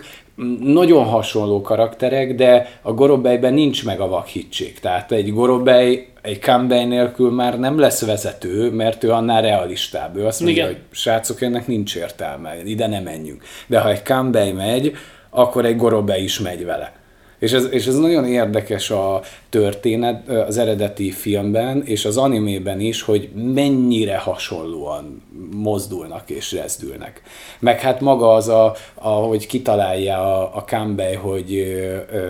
nagyon 0.60 1.06
hasonló 1.06 1.62
karakterek, 1.62 2.36
de 2.36 2.80
a 2.82 2.94
Gorobeiben 2.94 3.54
nincs 3.54 3.86
meg 3.86 4.00
a 4.00 4.08
vakhittség. 4.08 4.80
Tehát 4.80 5.12
egy 5.12 5.34
Gorobei 5.34 6.08
egy 6.22 6.40
Campbell 6.40 6.86
nélkül 6.86 7.32
már 7.32 7.60
nem 7.60 7.80
lesz 7.80 8.06
vezető, 8.06 8.72
mert 8.72 9.04
ő 9.04 9.12
annál 9.12 9.42
realistább. 9.42 10.18
Ő 10.18 10.26
azt 10.26 10.40
mondja, 10.40 10.64
Igen. 10.64 10.76
hogy 10.76 10.84
srácok, 10.92 11.42
ennek 11.42 11.68
nincs 11.68 11.96
értelme, 11.96 12.56
ide 12.66 12.88
nem 12.88 13.04
menjünk. 13.04 13.44
De 13.68 13.80
ha 13.80 13.90
egy 13.90 14.04
Campbell 14.04 14.54
megy, 14.54 14.96
akkor 15.30 15.66
egy 15.66 15.76
Gorobei 15.76 16.24
is 16.24 16.40
megy 16.40 16.66
vele. 16.66 17.01
És 17.42 17.52
ez, 17.52 17.68
és 17.72 17.88
ez 17.88 17.98
nagyon 17.98 18.26
érdekes 18.26 18.90
a 18.90 19.22
történet 19.50 20.30
az 20.30 20.58
eredeti 20.58 21.12
filmben, 21.12 21.84
és 21.86 22.06
az 22.06 22.18
animében 22.18 22.80
is, 22.80 23.02
hogy 23.02 23.30
mennyire 23.34 24.18
hasonlóan 24.18 25.22
mozdulnak 25.56 26.30
és 26.30 26.52
rezdülnek. 26.52 27.22
Meg 27.60 27.80
hát 27.80 28.02
maga 28.02 28.34
az, 28.34 28.48
a, 28.48 28.76
ahogy 28.94 29.48
kitalálja 29.48 30.18
a, 30.18 30.56
a 30.56 30.64
Campbell, 30.64 31.16
hogy 31.16 31.76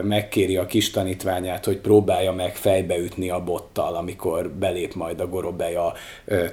megkéri 0.03 0.57
a 0.57 0.65
kis 0.65 0.91
tanítványát, 0.91 1.65
hogy 1.65 1.77
próbálja 1.77 2.31
meg 2.31 2.55
fejbeütni 2.55 3.29
a 3.29 3.43
bottal, 3.43 3.95
amikor 3.95 4.49
belép 4.49 4.93
majd 4.93 5.19
a 5.19 5.27
gorobej 5.27 5.75
a 5.75 5.93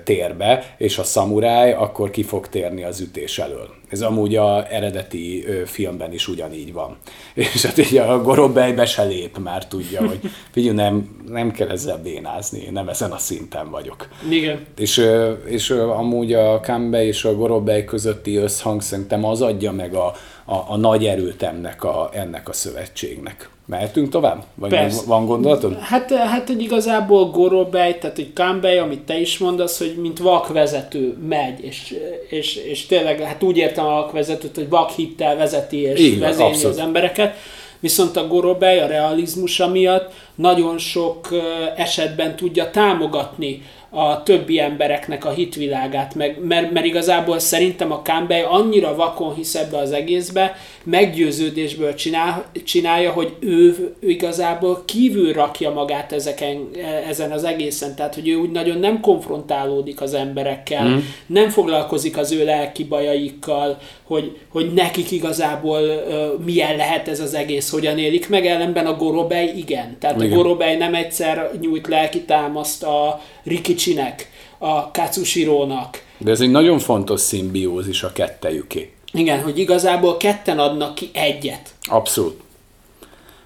térbe, 0.04 0.74
és 0.78 0.98
a 0.98 1.04
szamuráj 1.04 1.72
akkor 1.72 2.10
ki 2.10 2.22
fog 2.22 2.48
térni 2.48 2.84
az 2.84 3.00
ütés 3.00 3.38
elől. 3.38 3.76
Ez 3.88 4.02
amúgy 4.02 4.36
a 4.36 4.72
eredeti 4.72 5.44
filmben 5.66 6.12
is 6.12 6.28
ugyanígy 6.28 6.72
van. 6.72 6.96
És 7.34 7.64
hát 7.64 7.78
így 7.78 7.96
a 7.96 8.22
gorobejbe 8.48 8.86
se 8.86 9.02
lép, 9.02 9.38
már 9.38 9.66
tudja, 9.66 10.06
hogy 10.06 10.20
figyelj, 10.52 10.74
nem, 10.74 11.22
nem 11.28 11.50
kell 11.50 11.68
ezzel 11.68 12.00
bénázni, 12.02 12.58
én 12.58 12.72
nem 12.72 12.88
ezen 12.88 13.10
a 13.10 13.18
szinten 13.18 13.70
vagyok. 13.70 14.08
Igen. 14.30 14.66
És, 14.76 15.02
és 15.44 15.70
amúgy 15.70 16.32
a 16.32 16.60
Campbell 16.60 17.04
és 17.04 17.24
a 17.24 17.34
Gorobei 17.34 17.84
közötti 17.84 18.36
összhang 18.36 18.82
szerintem 18.82 19.24
az 19.24 19.42
adja 19.42 19.72
meg 19.72 19.94
a, 19.94 20.06
a, 20.44 20.64
a 20.68 20.76
nagy 20.76 21.06
erőt 21.06 21.42
ennek 21.42 21.84
a, 21.84 22.10
ennek 22.12 22.48
a 22.48 22.52
szövetségnek. 22.52 23.50
Mehetünk 23.66 24.08
tovább? 24.08 24.44
Vagy 24.54 24.70
Persze. 24.70 25.02
van 25.06 25.26
gondolatod? 25.26 25.78
Hát, 25.80 26.12
hát 26.12 26.46
hogy 26.46 26.62
igazából 26.62 27.30
Gorobei, 27.30 27.98
tehát 27.98 28.16
hogy 28.16 28.30
Campbell, 28.34 28.78
amit 28.78 29.00
te 29.00 29.20
is 29.20 29.38
mondasz, 29.38 29.78
hogy 29.78 29.96
mint 30.00 30.18
vakvezető 30.18 31.16
megy, 31.28 31.64
és, 31.64 31.94
és, 32.28 32.56
és 32.56 32.86
tényleg 32.86 33.20
hát 33.20 33.42
úgy 33.42 33.56
értem 33.56 33.86
a 33.86 33.88
vakvezetőt, 33.88 34.54
hogy 34.54 34.68
vakhittel 34.68 35.36
vezeti 35.36 35.80
és 35.80 36.00
Így 36.00 36.18
vezényli 36.18 36.64
az 36.64 36.78
embereket, 36.78 37.36
viszont 37.80 38.16
a 38.16 38.26
Gorobei 38.26 38.78
a 38.78 38.86
realizmusa 38.86 39.68
miatt 39.68 40.12
nagyon 40.34 40.78
sok 40.78 41.28
esetben 41.76 42.36
tudja 42.36 42.70
támogatni 42.70 43.62
a 43.90 44.22
többi 44.22 44.60
embereknek 44.60 45.24
a 45.24 45.30
hitvilágát, 45.30 46.14
meg, 46.14 46.38
mert, 46.42 46.72
mert 46.72 46.86
igazából 46.86 47.38
szerintem 47.38 47.92
a 47.92 48.02
Campbell 48.02 48.44
annyira 48.44 48.94
vakon 48.94 49.34
hisz 49.34 49.54
ebbe 49.54 49.78
az 49.78 49.92
egészbe, 49.92 50.56
meggyőződésből 50.84 51.94
csinál, 51.94 52.44
csinálja, 52.64 53.10
hogy 53.10 53.36
ő, 53.40 53.94
ő 54.00 54.08
igazából 54.08 54.82
kívül 54.84 55.32
rakja 55.32 55.70
magát 55.70 56.12
ezeken, 56.12 56.68
ezen 57.08 57.32
az 57.32 57.44
egészen, 57.44 57.94
tehát 57.94 58.14
hogy 58.14 58.28
ő 58.28 58.34
úgy 58.34 58.50
nagyon 58.50 58.78
nem 58.78 59.00
konfrontálódik 59.00 60.00
az 60.00 60.14
emberekkel, 60.14 60.88
mm. 60.88 60.98
nem 61.26 61.48
foglalkozik 61.48 62.16
az 62.16 62.32
ő 62.32 62.44
lelki 62.44 62.84
bajaikkal, 62.84 63.78
hogy, 64.02 64.36
hogy 64.48 64.72
nekik 64.72 65.10
igazából 65.10 65.80
uh, 65.80 66.44
milyen 66.44 66.76
lehet 66.76 67.08
ez 67.08 67.20
az 67.20 67.34
egész, 67.34 67.70
hogyan 67.70 67.98
élik 67.98 68.28
meg, 68.28 68.46
ellenben 68.46 68.86
a 68.86 68.96
Gorobei 68.96 69.58
igen. 69.58 69.96
Tehát 69.98 70.16
igen. 70.16 70.20
a 70.20 70.24
Igen. 70.24 70.36
Gorobei 70.36 70.76
nem 70.76 70.94
egyszer 70.94 71.50
nyújt 71.60 71.86
lelki 71.86 72.20
támaszt 72.20 72.82
a 72.82 73.20
Rikicsinek, 73.48 74.30
a 74.58 74.90
Katsushirónak, 74.90 76.02
De 76.18 76.30
ez 76.30 76.40
egy 76.40 76.50
nagyon 76.50 76.78
fontos 76.78 77.20
szimbiózis 77.20 78.02
a 78.02 78.12
kettejüké. 78.12 78.92
igen, 79.12 79.42
hogy 79.42 79.58
igazából 79.58 80.16
ketten 80.16 80.58
adnak 80.58 80.94
ki 80.94 81.10
egyet. 81.12 81.74
Abszolút. 81.90 82.40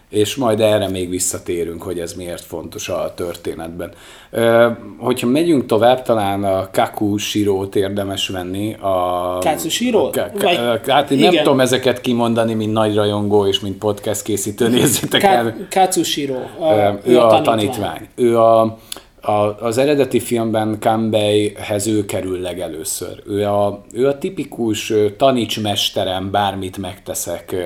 És 0.09 0.35
majd 0.37 0.61
erre 0.61 0.89
még 0.89 1.09
visszatérünk, 1.09 1.83
hogy 1.83 1.99
ez 2.01 2.15
miért 2.15 2.43
fontos 2.45 2.89
a 2.89 3.13
történetben. 3.17 3.93
Ö, 4.31 4.69
hogyha 4.99 5.27
megyünk 5.27 5.67
tovább, 5.67 6.03
talán 6.03 6.45
a 6.45 6.71
Kaku 6.73 7.17
Shirót 7.17 7.77
érdemes 7.77 8.29
venni. 8.29 8.75
A... 8.75 9.39
Katsushiro? 9.41 10.11
Ka- 10.11 10.43
Vagy- 10.43 10.57
ka- 10.83 10.91
hát 10.91 11.11
én 11.11 11.19
nem 11.19 11.35
tudom 11.35 11.61
ezeket 11.61 12.01
kimondani, 12.01 12.55
mint 12.55 12.73
nagy 12.73 12.95
rajongó 12.95 13.47
és 13.47 13.61
mint 13.61 13.79
podcast 13.79 14.23
készítő, 14.23 14.69
nézzétek 14.69 15.23
el. 15.23 15.45
Ka- 15.45 15.55
Katsushiro, 15.71 16.35
a, 16.59 16.73
Ö, 16.73 16.91
ő 17.05 17.19
a 17.19 17.41
tanítvány. 17.41 18.09
Ő 18.15 18.39
a, 18.39 18.79
a, 19.23 19.65
az 19.65 19.79
eredeti 19.79 20.21
filmben 20.21 20.77
Campbellhez 20.81 21.87
ő 21.87 22.05
kerül 22.05 22.41
legelőször. 22.41 23.23
Ő 23.27 23.47
a, 23.47 23.83
ő 23.93 24.09
a 24.09 24.19
tipikus 24.19 24.93
tanícsmesterem, 25.17 26.31
bármit 26.31 26.77
megteszek, 26.77 27.57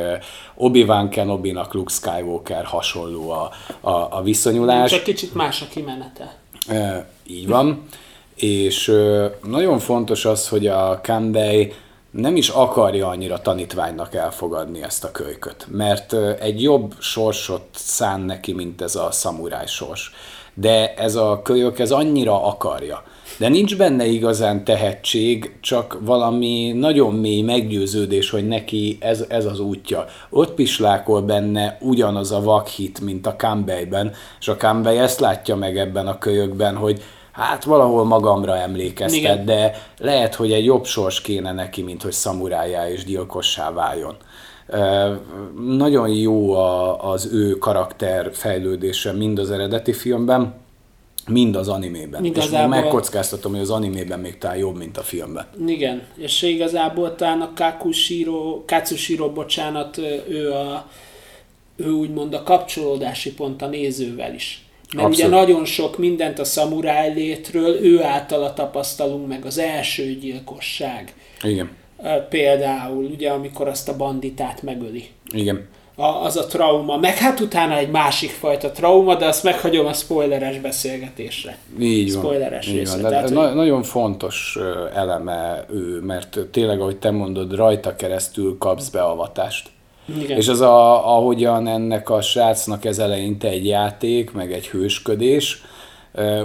Obi-Wan 0.54 1.08
Kenobi-nak 1.08 1.74
Luke 1.74 1.92
Skywalker 1.92 2.64
hasonló 2.64 3.30
a, 3.30 3.50
a, 3.80 3.90
a 3.90 4.22
viszonyulás. 4.22 4.90
Csak 4.90 5.02
kicsit 5.02 5.34
más 5.34 5.62
a 5.62 5.66
kimenete. 5.70 6.36
E, 6.68 7.08
így 7.26 7.48
van. 7.48 7.82
És 8.34 8.92
nagyon 9.42 9.78
fontos 9.78 10.24
az, 10.24 10.48
hogy 10.48 10.66
a 10.66 11.00
Campbell 11.02 11.64
nem 12.10 12.36
is 12.36 12.48
akarja 12.48 13.08
annyira 13.08 13.40
tanítványnak 13.40 14.14
elfogadni 14.14 14.82
ezt 14.82 15.04
a 15.04 15.10
kölyköt, 15.10 15.66
mert 15.70 16.12
egy 16.40 16.62
jobb 16.62 16.94
sorsot 16.98 17.64
szán 17.72 18.20
neki, 18.20 18.52
mint 18.52 18.82
ez 18.82 18.94
a 18.96 19.10
szamuráj 19.10 19.66
sors. 19.66 20.12
De 20.58 20.94
ez 20.94 21.14
a 21.14 21.40
kölyök, 21.42 21.78
ez 21.78 21.90
annyira 21.90 22.44
akarja. 22.44 23.02
De 23.38 23.48
nincs 23.48 23.76
benne 23.76 24.06
igazán 24.06 24.64
tehetség, 24.64 25.56
csak 25.60 25.98
valami 26.00 26.72
nagyon 26.72 27.14
mély 27.14 27.42
meggyőződés, 27.42 28.30
hogy 28.30 28.48
neki 28.48 28.98
ez, 29.00 29.24
ez 29.28 29.44
az 29.44 29.60
útja. 29.60 30.04
Ott 30.30 30.54
pislákol 30.54 31.22
benne 31.22 31.78
ugyanaz 31.80 32.32
a 32.32 32.42
vakhit, 32.42 33.00
mint 33.00 33.26
a 33.26 33.36
Campbellben, 33.36 34.12
és 34.40 34.48
a 34.48 34.56
Campbell 34.56 34.98
ezt 34.98 35.20
látja 35.20 35.56
meg 35.56 35.78
ebben 35.78 36.06
a 36.06 36.18
kölyökben, 36.18 36.76
hogy 36.76 37.02
hát 37.32 37.64
valahol 37.64 38.04
magamra 38.04 38.56
emlékeztet, 38.56 39.20
Igen. 39.20 39.44
de 39.44 39.82
lehet, 39.98 40.34
hogy 40.34 40.52
egy 40.52 40.64
jobb 40.64 40.84
sors 40.84 41.20
kéne 41.20 41.52
neki, 41.52 41.82
mint 41.82 42.02
hogy 42.02 42.12
szamurájá 42.12 42.90
és 42.90 43.04
gyilkossá 43.04 43.72
váljon. 43.72 44.16
Nagyon 45.66 46.08
jó 46.08 46.52
a, 46.52 47.02
az 47.12 47.32
ő 47.32 47.58
karakter 47.58 48.30
fejlődése 48.32 49.12
mind 49.12 49.38
az 49.38 49.50
eredeti 49.50 49.92
filmben, 49.92 50.54
mind 51.26 51.56
az 51.56 51.68
animében. 51.68 52.24
És 52.24 52.30
Igazából- 52.30 52.68
még 52.68 52.80
megkockáztatom, 52.80 53.52
hogy 53.52 53.60
az 53.60 53.70
animében 53.70 54.20
még 54.20 54.38
talán 54.38 54.56
jobb, 54.56 54.76
mint 54.76 54.98
a 54.98 55.02
filmben. 55.02 55.46
Igen, 55.66 56.02
és 56.16 56.42
igazából 56.42 57.14
talán 57.14 57.40
a 57.40 57.52
Kakushiro, 57.54 58.62
Katsushiro, 58.66 59.32
bocsánat, 59.32 59.98
ő 60.28 60.52
a 60.52 60.86
ő 61.76 61.90
úgymond 61.90 62.34
a 62.34 62.42
kapcsolódási 62.42 63.34
pont 63.34 63.62
a 63.62 63.66
nézővel 63.66 64.34
is. 64.34 64.64
Mert 64.94 65.06
Abszolút. 65.06 65.30
ugye 65.32 65.40
nagyon 65.40 65.64
sok 65.64 65.98
mindent 65.98 66.38
a 66.38 66.44
szamuráj 66.44 67.14
létről 67.14 67.84
ő 67.84 68.02
általa 68.02 68.52
tapasztalunk 68.52 69.28
meg, 69.28 69.44
az 69.44 69.58
első 69.58 70.14
gyilkosság. 70.14 71.14
Igen. 71.42 71.70
Például, 72.28 73.04
ugye, 73.04 73.30
amikor 73.30 73.68
azt 73.68 73.88
a 73.88 73.96
banditát 73.96 74.62
megöli. 74.62 75.04
Igen. 75.32 75.68
a, 75.96 76.04
az 76.04 76.36
a 76.36 76.46
trauma, 76.46 76.96
meg 76.96 77.16
hát 77.16 77.40
utána 77.40 77.76
egy 77.76 77.90
másik 77.90 78.30
fajta 78.30 78.70
trauma, 78.70 79.14
de 79.14 79.26
azt 79.26 79.42
meghagyom 79.42 79.86
a 79.86 79.92
spoileres 79.92 80.58
beszélgetésre. 80.58 81.58
Így 81.80 82.12
van. 82.12 82.22
Spoileres 82.22 82.66
így 82.68 82.74
részre. 82.76 83.00
van. 83.00 83.10
Tehát, 83.10 83.28
De 83.28 83.34
hogy- 83.34 83.46
na- 83.48 83.54
nagyon 83.54 83.82
fontos 83.82 84.58
eleme 84.94 85.64
ő, 85.70 86.00
mert 86.00 86.38
tényleg, 86.52 86.80
ahogy 86.80 86.96
te 86.96 87.10
mondod, 87.10 87.54
rajta 87.54 87.96
keresztül 87.96 88.56
kapsz 88.58 88.88
beavatást. 88.88 89.68
Igen. 90.22 90.36
És 90.36 90.48
az, 90.48 90.60
a, 90.60 91.06
ahogyan 91.16 91.66
ennek 91.66 92.10
a 92.10 92.20
srácnak 92.20 92.84
ez 92.84 92.98
eleinte 92.98 93.48
egy 93.48 93.66
játék, 93.66 94.32
meg 94.32 94.52
egy 94.52 94.66
hősködés, 94.68 95.62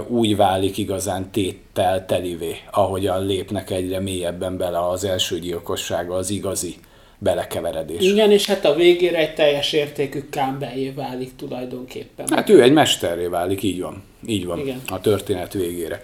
úgy 0.06 0.36
válik 0.36 0.78
igazán 0.78 1.30
téttel 1.30 2.06
telivé, 2.06 2.56
ahogyan 2.70 3.26
lépnek 3.26 3.70
egyre 3.70 4.00
mélyebben 4.00 4.56
bele 4.56 4.88
az 4.88 5.04
első 5.04 5.38
gyilkossága, 5.38 6.14
az 6.14 6.30
igazi 6.30 6.74
belekeveredés. 7.18 8.02
Igen, 8.02 8.30
és 8.30 8.46
hát 8.46 8.64
a 8.64 8.74
végére 8.74 9.18
egy 9.18 9.34
teljes 9.34 9.72
értékű 9.72 10.20
kámbejé 10.30 10.90
válik 10.90 11.36
tulajdonképpen. 11.36 12.26
Hát 12.30 12.48
ő 12.48 12.62
egy 12.62 12.72
mesterré 12.72 13.26
válik, 13.26 13.62
így 13.62 13.80
van. 13.80 14.02
Így 14.26 14.46
van, 14.46 14.58
Igen. 14.58 14.80
a 14.86 15.00
történet 15.00 15.52
végére. 15.52 16.02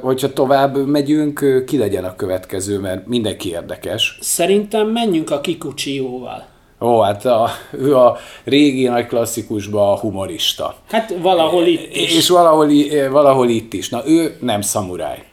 Hogyha 0.00 0.32
tovább 0.32 0.86
megyünk, 0.86 1.64
ki 1.66 1.78
legyen 1.78 2.04
a 2.04 2.16
következő, 2.16 2.78
mert 2.78 3.06
mindenki 3.06 3.48
érdekes. 3.50 4.18
Szerintem 4.20 4.88
menjünk 4.88 5.30
a 5.30 5.40
Kikuchióval. 5.40 6.50
Ó, 6.82 7.00
hát 7.00 7.24
a, 7.24 7.48
ő 7.70 7.96
a 7.96 8.16
régi 8.44 8.86
nagy 8.86 9.06
klasszikusban 9.06 9.88
a 9.88 9.98
humorista. 9.98 10.74
Hát 10.90 11.14
valahol 11.20 11.66
itt 11.66 11.96
is. 11.96 12.16
És 12.16 12.28
valahol, 12.28 12.68
valahol 13.10 13.48
itt 13.48 13.72
is. 13.72 13.88
Na, 13.88 14.02
ő 14.06 14.36
nem 14.40 14.60
szamuráj. 14.60 15.24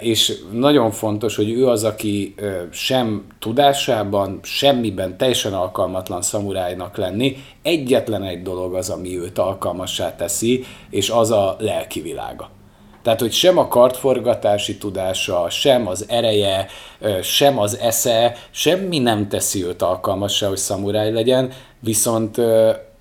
És 0.00 0.32
nagyon 0.52 0.90
fontos, 0.90 1.36
hogy 1.36 1.50
ő 1.50 1.66
az, 1.66 1.84
aki 1.84 2.34
sem 2.70 3.26
tudásában, 3.38 4.40
semmiben 4.42 5.16
teljesen 5.16 5.52
alkalmatlan 5.52 6.22
szamurájnak 6.22 6.96
lenni. 6.96 7.36
Egyetlen 7.62 8.22
egy 8.22 8.42
dolog 8.42 8.74
az, 8.74 8.90
ami 8.90 9.18
őt 9.18 9.38
alkalmassá 9.38 10.16
teszi, 10.16 10.64
és 10.90 11.10
az 11.10 11.30
a 11.30 11.56
lelki 11.58 12.00
világa. 12.00 12.50
Tehát, 13.02 13.20
hogy 13.20 13.32
sem 13.32 13.58
a 13.58 13.68
kartforgatási 13.68 14.76
tudása, 14.78 15.46
sem 15.50 15.86
az 15.86 16.04
ereje, 16.08 16.66
sem 17.22 17.58
az 17.58 17.78
esze, 17.78 18.36
semmi 18.50 18.98
nem 18.98 19.28
teszi 19.28 19.64
őt 19.64 19.82
alkalmassá, 19.82 20.48
hogy 20.48 20.56
szamuráj 20.56 21.12
legyen, 21.12 21.52
viszont, 21.80 22.36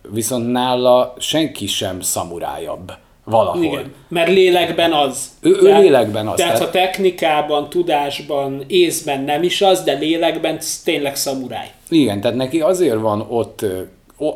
viszont 0.09 0.51
nála 0.51 1.13
senki 1.17 1.67
sem 1.67 2.01
szamurájabb 2.01 2.91
valahol. 3.23 3.63
Igen, 3.63 3.93
mert 4.07 4.29
lélekben 4.29 4.93
az. 4.93 5.29
Ő- 5.41 5.57
ő 5.61 5.79
lélekben 5.79 6.27
az, 6.27 6.35
Tehát, 6.35 6.53
tehát- 6.53 6.67
ha 6.67 6.79
technikában, 6.79 7.69
tudásban, 7.69 8.63
észben 8.67 9.21
nem 9.21 9.43
is 9.43 9.61
az, 9.61 9.83
de 9.83 9.93
lélekben 9.93 10.59
tényleg 10.83 11.15
szamuráj. 11.15 11.71
Igen, 11.89 12.21
tehát 12.21 12.37
neki 12.37 12.61
azért 12.61 12.99
van 12.99 13.25
ott, 13.29 13.65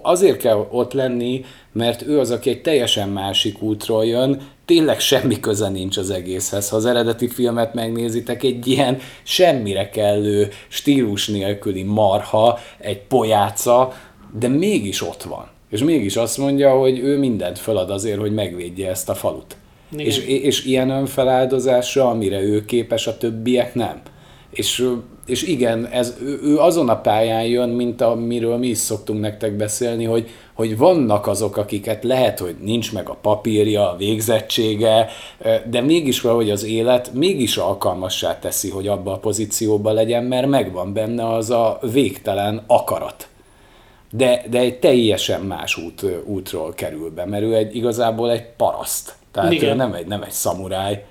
azért 0.01 0.37
kell 0.37 0.67
ott 0.71 0.93
lenni, 0.93 1.45
mert 1.71 2.01
ő 2.01 2.19
az, 2.19 2.31
aki 2.31 2.49
egy 2.49 2.61
teljesen 2.61 3.09
másik 3.09 3.61
útról 3.61 4.05
jön, 4.05 4.41
tényleg 4.65 4.99
semmi 4.99 5.39
köze 5.39 5.69
nincs 5.69 5.97
az 5.97 6.09
egészhez. 6.09 6.69
Ha 6.69 6.75
az 6.75 6.85
eredeti 6.85 7.27
filmet 7.27 7.73
megnézitek, 7.73 8.43
egy 8.43 8.67
ilyen 8.67 8.97
semmire 9.23 9.89
kellő, 9.89 10.49
stílus 10.67 11.27
nélküli 11.27 11.83
marha, 11.83 12.59
egy 12.77 12.99
pojáca, 12.99 13.93
de 14.39 14.47
mégis 14.47 15.01
ott 15.01 15.23
van. 15.23 15.47
És 15.69 15.83
mégis 15.83 16.15
azt 16.15 16.37
mondja, 16.37 16.71
hogy 16.71 16.99
ő 16.99 17.17
mindent 17.17 17.59
felad 17.59 17.89
azért, 17.89 18.19
hogy 18.19 18.33
megvédje 18.33 18.89
ezt 18.89 19.09
a 19.09 19.15
falut. 19.15 19.55
Igen. 19.91 20.05
És, 20.05 20.17
és 20.17 20.65
ilyen 20.65 20.89
önfeláldozásra, 20.89 22.09
amire 22.09 22.41
ő 22.41 22.65
képes, 22.65 23.07
a 23.07 23.17
többiek 23.17 23.75
nem. 23.75 24.01
És, 24.51 24.89
és 25.25 25.43
igen, 25.43 25.85
ez, 25.85 26.17
ő, 26.21 26.39
ő 26.43 26.57
azon 26.57 26.89
a 26.89 27.01
pályán 27.01 27.45
jön, 27.45 27.69
mint 27.69 28.01
amiről 28.01 28.57
mi 28.57 28.67
is 28.67 28.77
szoktunk 28.77 29.19
nektek 29.19 29.55
beszélni, 29.55 30.03
hogy, 30.03 30.29
hogy 30.53 30.77
vannak 30.77 31.27
azok, 31.27 31.57
akiket 31.57 32.03
lehet, 32.03 32.39
hogy 32.39 32.55
nincs 32.61 32.93
meg 32.93 33.09
a 33.09 33.17
papírja, 33.21 33.91
a 33.91 33.95
végzettsége, 33.95 35.09
de 35.69 35.81
mégis 35.81 36.21
valahogy 36.21 36.49
az 36.49 36.63
élet 36.63 37.13
mégis 37.13 37.57
alkalmassá 37.57 38.39
teszi, 38.39 38.69
hogy 38.69 38.87
abba 38.87 39.11
a 39.13 39.17
pozícióba 39.17 39.91
legyen, 39.91 40.23
mert 40.23 40.47
megvan 40.47 40.93
benne 40.93 41.33
az 41.33 41.49
a 41.49 41.79
végtelen 41.91 42.63
akarat. 42.67 43.27
De, 44.11 44.43
de 44.49 44.59
egy 44.59 44.79
teljesen 44.79 45.41
más 45.41 45.77
út, 45.77 46.05
útról 46.25 46.73
kerül 46.73 47.09
be, 47.09 47.25
mert 47.25 47.43
ő 47.43 47.55
egy, 47.55 47.75
igazából 47.75 48.31
egy 48.31 48.45
paraszt. 48.57 49.15
Tehát 49.31 49.51
Igen. 49.51 49.69
ő 49.69 49.75
nem 49.75 49.93
egy, 49.93 50.07
nem 50.07 50.21
egy 50.21 50.31
szamuráj. 50.31 51.03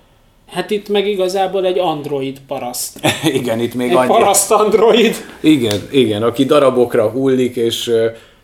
Hát 0.46 0.70
itt 0.70 0.88
meg 0.88 1.06
igazából 1.06 1.66
egy 1.66 1.78
android 1.78 2.40
paraszt. 2.46 3.00
igen, 3.40 3.60
itt 3.60 3.74
még 3.74 3.90
Egy 3.90 3.96
annyi. 3.96 4.08
paraszt 4.08 4.50
android. 4.50 5.14
Igen, 5.40 5.80
igen, 5.90 6.22
aki 6.22 6.44
darabokra 6.44 7.08
hullik, 7.08 7.56
és 7.56 7.92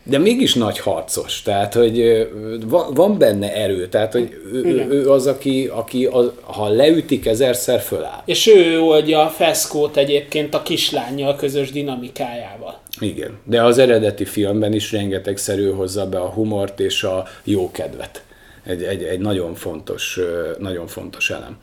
de 0.09 0.19
mégis 0.19 0.55
nagy 0.55 0.79
harcos, 0.79 1.43
tehát 1.43 1.75
hogy 1.75 2.29
van, 2.67 2.95
van 2.95 3.19
benne 3.19 3.55
erő, 3.55 3.89
tehát 3.89 4.13
hogy 4.13 4.37
ő, 4.53 4.63
ő, 4.65 4.69
Igen. 4.69 4.91
ő 4.91 5.11
az, 5.11 5.27
aki, 5.27 5.71
aki 5.73 6.07
az, 6.07 6.31
ha 6.43 6.69
leütik, 6.69 7.27
ezerszer 7.27 7.81
föláll. 7.81 8.23
És 8.25 8.47
ő 8.47 8.81
oldja 8.81 9.21
a 9.21 9.29
feszkót 9.29 9.97
egyébként 9.97 10.55
a 10.55 10.63
kislányjal 10.63 11.37
közös 11.37 11.73
dinamikájával. 11.73 12.81
Igen, 13.01 13.39
de 13.45 13.63
az 13.63 13.79
eredeti 13.79 14.25
filmben 14.25 14.73
is 14.73 14.93
rengetegszerű 14.93 15.71
hozza 15.71 16.09
be 16.09 16.19
a 16.19 16.29
humort 16.29 16.81
és 16.81 17.03
a 17.03 17.27
jó 17.45 17.71
kedvet. 17.71 18.23
Egy, 18.65 18.83
egy, 18.83 19.03
egy 19.03 19.21
nagyon 19.21 19.55
fontos, 19.55 20.21
nagyon 20.59 20.87
fontos 20.87 21.31
elem. 21.31 21.57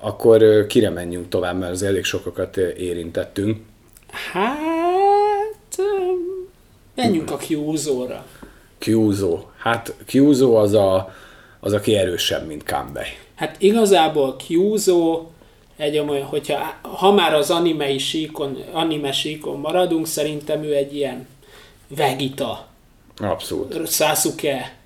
Akkor 0.00 0.66
kire 0.66 0.90
menjünk 0.90 1.28
tovább, 1.28 1.58
mert 1.58 1.72
az 1.72 1.82
elég 1.82 2.04
sokakat 2.04 2.56
érintettünk. 2.56 3.56
Hát... 4.32 4.87
Menjünk 6.98 7.30
a 7.30 7.36
Kyúzóra. 7.36 8.24
Kyuzo. 8.78 9.44
Hát 9.56 9.94
Kyuzo 10.06 10.54
az, 10.54 10.74
a, 10.74 11.14
az 11.60 11.72
aki 11.72 11.96
erősebb, 11.96 12.46
mint 12.46 12.62
Kanbei. 12.62 13.08
Hát 13.34 13.56
igazából 13.58 14.36
Kyúzó 14.36 15.26
egy 15.76 15.98
olyan, 15.98 16.24
hogyha 16.24 16.80
ha 16.82 17.12
már 17.12 17.34
az 17.34 17.50
animei 17.50 17.98
síkon, 17.98 18.58
anime 18.72 19.12
síkon 19.12 19.60
maradunk, 19.60 20.06
szerintem 20.06 20.62
ő 20.62 20.74
egy 20.74 20.96
ilyen 20.96 21.26
Vegeta, 21.96 22.66
Abszolút. 23.16 23.88
Sasuke. 23.90 24.76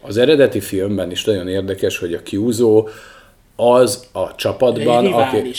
Az 0.00 0.16
eredeti 0.16 0.60
filmben 0.60 1.10
is 1.10 1.24
nagyon 1.24 1.48
érdekes, 1.48 1.98
hogy 1.98 2.14
a 2.14 2.22
Kyuzo 2.22 2.86
az 3.56 4.06
a 4.12 4.34
csapatban, 4.34 5.12
aki 5.12 5.52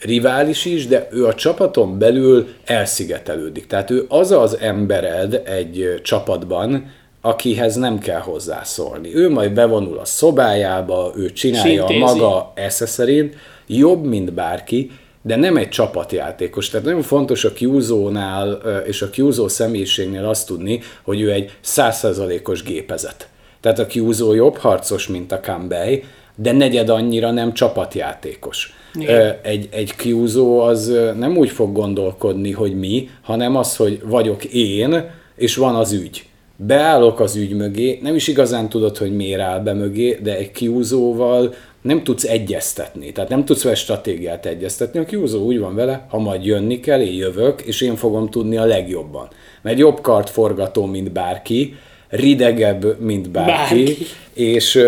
rivális. 0.00 0.64
is, 0.64 0.86
de 0.86 1.08
ő 1.10 1.26
a 1.26 1.34
csapaton 1.34 1.98
belül 1.98 2.48
elszigetelődik. 2.64 3.66
Tehát 3.66 3.90
ő 3.90 4.04
az 4.08 4.30
az 4.30 4.58
embered 4.58 5.42
egy 5.44 6.00
csapatban, 6.02 6.92
akihez 7.20 7.76
nem 7.76 7.98
kell 7.98 8.20
hozzászólni. 8.20 9.14
Ő 9.14 9.30
majd 9.30 9.52
bevonul 9.52 9.98
a 9.98 10.04
szobájába, 10.04 11.12
ő 11.16 11.32
csinálja 11.32 11.84
a 11.84 11.92
maga 11.92 12.52
esze 12.54 12.86
szerint, 12.86 13.36
jobb, 13.66 14.04
mint 14.04 14.32
bárki, 14.32 14.90
de 15.22 15.36
nem 15.36 15.56
egy 15.56 15.68
csapatjátékos. 15.68 16.68
Tehát 16.68 16.86
nagyon 16.86 17.02
fontos 17.02 17.44
a 17.44 17.52
Kyuzo-nál 17.52 18.52
és 18.86 19.02
a 19.02 19.10
Kyuzo 19.10 19.48
személyiségnél 19.48 20.24
azt 20.24 20.46
tudni, 20.46 20.80
hogy 21.02 21.20
ő 21.20 21.32
egy 21.32 21.52
százszerzalékos 21.60 22.62
gépezet. 22.62 23.28
Tehát 23.60 23.78
a 23.78 23.86
Kyuzo 23.86 24.32
jobb 24.34 24.56
harcos, 24.56 25.08
mint 25.08 25.32
a 25.32 25.40
Kanbei, 25.40 26.04
de 26.34 26.52
negyed 26.52 26.88
annyira 26.88 27.30
nem 27.30 27.52
csapatjátékos. 27.52 28.74
Igen. 28.94 29.34
Egy, 29.42 29.68
egy 29.70 29.96
Kyuzo 29.96 30.58
az 30.58 30.92
nem 31.18 31.36
úgy 31.36 31.50
fog 31.50 31.72
gondolkodni, 31.72 32.50
hogy 32.50 32.78
mi, 32.78 33.08
hanem 33.22 33.56
az, 33.56 33.76
hogy 33.76 34.00
vagyok 34.04 34.44
én, 34.44 35.10
és 35.36 35.56
van 35.56 35.74
az 35.74 35.92
ügy. 35.92 36.24
Beállok 36.56 37.20
az 37.20 37.36
ügy 37.36 37.52
mögé, 37.52 37.98
nem 38.02 38.14
is 38.14 38.28
igazán 38.28 38.68
tudod, 38.68 38.96
hogy 38.96 39.16
miért 39.16 39.40
áll 39.40 39.60
be 39.60 39.72
mögé, 39.72 40.18
de 40.22 40.36
egy 40.36 40.50
Kyuzo-val 40.50 41.54
nem 41.82 42.02
tudsz 42.04 42.24
egyeztetni, 42.24 43.12
tehát 43.12 43.30
nem 43.30 43.44
tudsz 43.44 43.62
vele 43.62 43.74
stratégiát 43.74 44.46
egyeztetni. 44.46 44.98
A 44.98 45.04
Kyuzo 45.04 45.38
úgy 45.38 45.58
van 45.58 45.74
vele, 45.74 46.06
ha 46.08 46.18
majd 46.18 46.44
jönni 46.44 46.80
kell, 46.80 47.00
én 47.00 47.14
jövök, 47.14 47.60
és 47.60 47.80
én 47.80 47.96
fogom 47.96 48.28
tudni 48.30 48.56
a 48.56 48.64
legjobban. 48.64 49.28
Mert 49.62 49.78
jobb 49.78 50.00
kart 50.00 50.30
forgató, 50.30 50.84
mint 50.84 51.12
bárki, 51.12 51.74
ridegebb, 52.08 53.00
mint 53.00 53.30
bárki, 53.30 53.84
Bárki. 53.84 53.96
és 54.32 54.80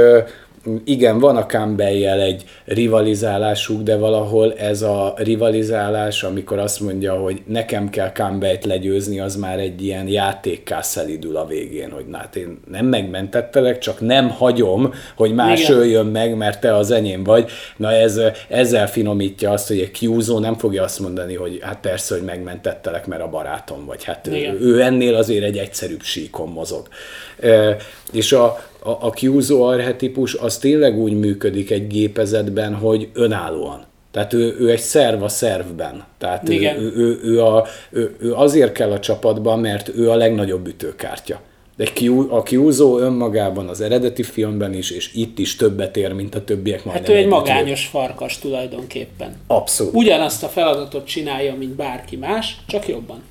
igen, 0.84 1.18
van 1.18 1.36
a 1.36 1.46
Campbell-jel 1.46 2.20
egy 2.20 2.44
rivalizálásuk, 2.64 3.82
de 3.82 3.96
valahol 3.96 4.54
ez 4.54 4.82
a 4.82 5.14
rivalizálás, 5.16 6.22
amikor 6.22 6.58
azt 6.58 6.80
mondja, 6.80 7.14
hogy 7.14 7.42
nekem 7.46 7.90
kell 7.90 8.10
Campbell-t 8.10 8.64
legyőzni, 8.64 9.20
az 9.20 9.36
már 9.36 9.58
egy 9.58 9.84
ilyen 9.84 10.08
játékká 10.08 10.82
szelidül 10.82 11.36
a 11.36 11.46
végén, 11.46 11.90
hogy 11.90 12.06
na, 12.06 12.16
hát 12.16 12.36
én 12.36 12.60
nem 12.70 12.86
megmentettelek, 12.86 13.78
csak 13.78 14.00
nem 14.00 14.30
hagyom, 14.30 14.92
hogy 15.16 15.34
más 15.34 15.62
Igen. 15.62 15.76
öljön 15.76 16.06
meg, 16.06 16.36
mert 16.36 16.60
te 16.60 16.76
az 16.76 16.90
enyém 16.90 17.24
vagy. 17.24 17.50
Na 17.76 17.92
ez, 17.92 18.20
ezzel 18.48 18.88
finomítja 18.88 19.50
azt, 19.50 19.68
hogy 19.68 19.78
egy 19.78 19.90
Kyuzo 19.90 20.38
nem 20.38 20.58
fogja 20.58 20.82
azt 20.82 21.00
mondani, 21.00 21.34
hogy 21.34 21.58
hát 21.62 21.80
persze, 21.80 22.14
hogy 22.14 22.24
megmentettelek, 22.24 23.06
mert 23.06 23.22
a 23.22 23.28
barátom 23.28 23.84
vagy. 23.84 24.04
Hát 24.04 24.26
ő, 24.26 24.58
ő 24.60 24.80
ennél 24.80 25.14
azért 25.14 25.44
egy 25.44 25.58
egyszerűbb 25.58 26.02
síkon 26.02 26.48
mozog. 26.48 26.88
E, 27.40 27.76
és 28.12 28.32
a, 28.32 28.70
a, 28.82 28.90
a 29.00 29.10
Kyuzo 29.10 29.60
arhetipus 29.60 30.34
az 30.34 30.58
tényleg 30.58 30.98
úgy 30.98 31.12
működik 31.12 31.70
egy 31.70 31.86
gépezetben, 31.86 32.74
hogy 32.74 33.08
önállóan. 33.12 33.84
Tehát 34.10 34.32
ő, 34.32 34.56
ő 34.58 34.70
egy 34.70 34.80
szerv 34.80 35.22
a 35.22 35.28
szervben. 35.28 36.04
Tehát 36.18 36.48
ő, 36.48 36.52
Igen. 36.52 36.78
ő, 36.78 36.92
ő, 36.96 37.20
ő, 37.22 37.42
a, 37.42 37.66
ő, 37.90 38.16
ő 38.18 38.34
azért 38.34 38.72
kell 38.72 38.90
a 38.90 39.00
csapatban, 39.00 39.58
mert 39.58 39.88
ő 39.96 40.10
a 40.10 40.14
legnagyobb 40.14 40.66
ütőkártya. 40.66 41.40
De 41.76 41.88
a 42.28 42.42
Kyuzo 42.42 42.98
önmagában 42.98 43.68
az 43.68 43.80
eredeti 43.80 44.22
filmben 44.22 44.74
is, 44.74 44.90
és 44.90 45.14
itt 45.14 45.38
is 45.38 45.56
többet 45.56 45.96
ér, 45.96 46.12
mint 46.12 46.34
a 46.34 46.44
többiek 46.44 46.82
Hát 46.82 46.92
majdnem 46.92 47.16
ő 47.16 47.18
egy 47.18 47.26
magányos 47.26 47.86
farkas 47.86 48.38
tulajdonképpen. 48.38 49.36
Abszolút. 49.46 49.94
Ugyanazt 49.94 50.42
a 50.42 50.48
feladatot 50.48 51.06
csinálja, 51.06 51.54
mint 51.54 51.74
bárki 51.74 52.16
más, 52.16 52.56
csak 52.66 52.88
jobban. 52.88 53.22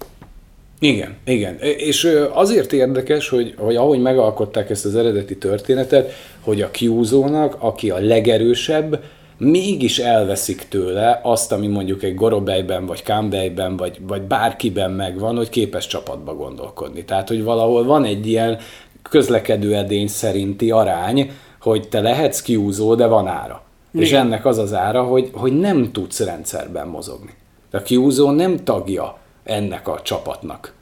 Igen, 0.84 1.18
igen. 1.26 1.58
És 1.60 2.04
ö, 2.04 2.30
azért 2.34 2.74
érdekes, 2.74 3.30
hogy, 3.30 3.54
hogy 3.58 3.76
ahogy 3.76 4.00
megalkották 4.00 4.70
ezt 4.70 4.86
az 4.86 4.96
eredeti 4.96 5.38
történetet, 5.38 6.14
hogy 6.40 6.62
a 6.62 6.72
Kyuzo-nak, 6.72 7.56
aki 7.60 7.90
a 7.90 8.00
legerősebb, 8.00 9.04
mégis 9.38 10.00
elveszik 10.00 10.68
tőle 10.70 11.20
azt, 11.24 11.52
ami 11.52 11.68
mondjuk 11.68 12.04
egy 12.04 12.16
Gorobejben, 12.16 12.86
vagy 12.86 13.04
Kambejben, 13.04 13.78
vagy, 13.78 13.98
vagy 14.08 14.22
bárkiben 14.22 14.92
megvan, 14.92 15.36
hogy 15.36 15.50
képes 15.50 15.88
csapatba 15.88 16.36
gondolkodni. 16.36 17.06
Tehát, 17.06 17.28
hogy 17.28 17.44
valahol 17.44 17.84
van 17.84 18.06
egy 18.06 18.28
ilyen 18.28 18.58
közlekedő 19.10 19.76
edény 19.76 20.08
szerinti 20.08 20.72
arány, 20.72 21.32
hogy 21.60 21.88
te 21.88 22.02
lehetsz 22.02 22.42
Kyuzo, 22.42 22.96
de 22.96 23.06
van 23.06 23.28
ára. 23.28 23.64
Igen. 23.92 24.06
És 24.06 24.12
ennek 24.12 24.46
az 24.46 24.58
az 24.58 24.74
ára, 24.74 25.04
hogy, 25.04 25.30
hogy 25.34 25.60
nem 25.60 25.92
tudsz 25.92 26.20
rendszerben 26.20 26.88
mozogni. 26.88 27.34
A 27.72 27.82
Kyuzo 27.82 28.32
nem 28.32 28.64
tagja 28.64 29.20
ennek 29.44 29.88
a 29.88 30.02
csapatnak. 30.02 30.74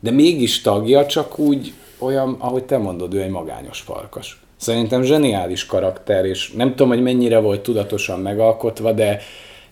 De 0.00 0.10
mégis 0.10 0.60
tagja, 0.60 1.06
csak 1.06 1.38
úgy 1.38 1.72
olyan, 1.98 2.36
ahogy 2.38 2.64
te 2.64 2.78
mondod, 2.78 3.14
ő 3.14 3.22
egy 3.22 3.30
magányos 3.30 3.80
farkas. 3.80 4.40
Szerintem 4.56 5.02
zseniális 5.02 5.66
karakter, 5.66 6.24
és 6.24 6.52
nem 6.52 6.68
tudom, 6.70 6.88
hogy 6.88 7.02
mennyire 7.02 7.38
volt 7.38 7.60
tudatosan 7.60 8.20
megalkotva, 8.20 8.92
de 8.92 9.20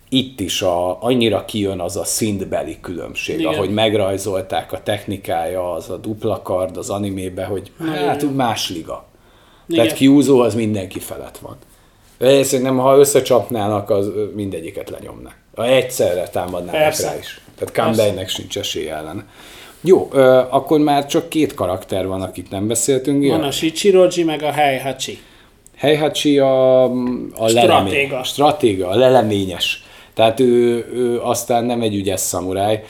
itt 0.08 0.40
is 0.40 0.62
a, 0.62 1.02
annyira 1.02 1.44
kijön 1.44 1.80
az 1.80 1.96
a 1.96 2.04
szintbeli 2.04 2.80
különbség, 2.80 3.34
Igen. 3.38 3.46
Igen. 3.46 3.60
ahogy 3.60 3.74
megrajzolták 3.74 4.72
a 4.72 4.82
technikája, 4.82 5.72
az 5.72 5.90
a 5.90 5.96
dupla 5.96 6.42
kard 6.42 6.76
az 6.76 6.90
animébe, 6.90 7.44
hogy 7.44 7.72
hát 8.06 8.22
úgy 8.22 8.34
más 8.34 8.70
liga. 8.70 9.04
Igen. 9.66 9.82
Tehát 9.82 9.98
Kyuzo 9.98 10.38
az 10.38 10.54
mindenki 10.54 10.98
felett 10.98 11.38
van. 11.38 11.56
Én 12.30 12.44
Szerintem, 12.44 12.78
ha 12.78 12.98
összecsapnának, 12.98 13.90
az 13.90 14.10
mindegyiket 14.34 14.90
lenyomná. 14.90 15.30
Ha 15.54 15.66
egyszerre 15.66 16.28
támadnának 16.28 16.80
Persze. 16.80 17.10
rá 17.10 17.18
is. 17.18 17.40
Tehát 17.58 17.74
Kambeinek 17.74 18.28
sincs 18.28 18.58
esélye 18.58 18.94
ellen. 18.94 19.28
Jó, 19.80 20.08
ö, 20.12 20.40
akkor 20.50 20.80
már 20.80 21.06
csak 21.06 21.28
két 21.28 21.54
karakter 21.54 22.06
van, 22.06 22.22
akit 22.22 22.50
nem 22.50 22.66
beszéltünk. 22.66 23.26
Van 23.26 23.42
a 23.42 23.50
Shichiroji, 23.50 24.22
meg 24.24 24.42
a 24.42 24.50
Heihachi. 24.52 25.18
Heihachi 25.76 26.38
a, 26.38 26.82
a 27.34 27.48
Stratéga. 27.48 28.22
stratéga, 28.24 28.88
a 28.88 28.94
leleményes. 28.96 29.84
Tehát 30.14 30.40
ő, 30.40 30.86
ő 30.92 31.20
aztán 31.20 31.64
nem 31.64 31.80
egy 31.82 31.94
ügyes 31.94 32.20
szamuráj, 32.20 32.84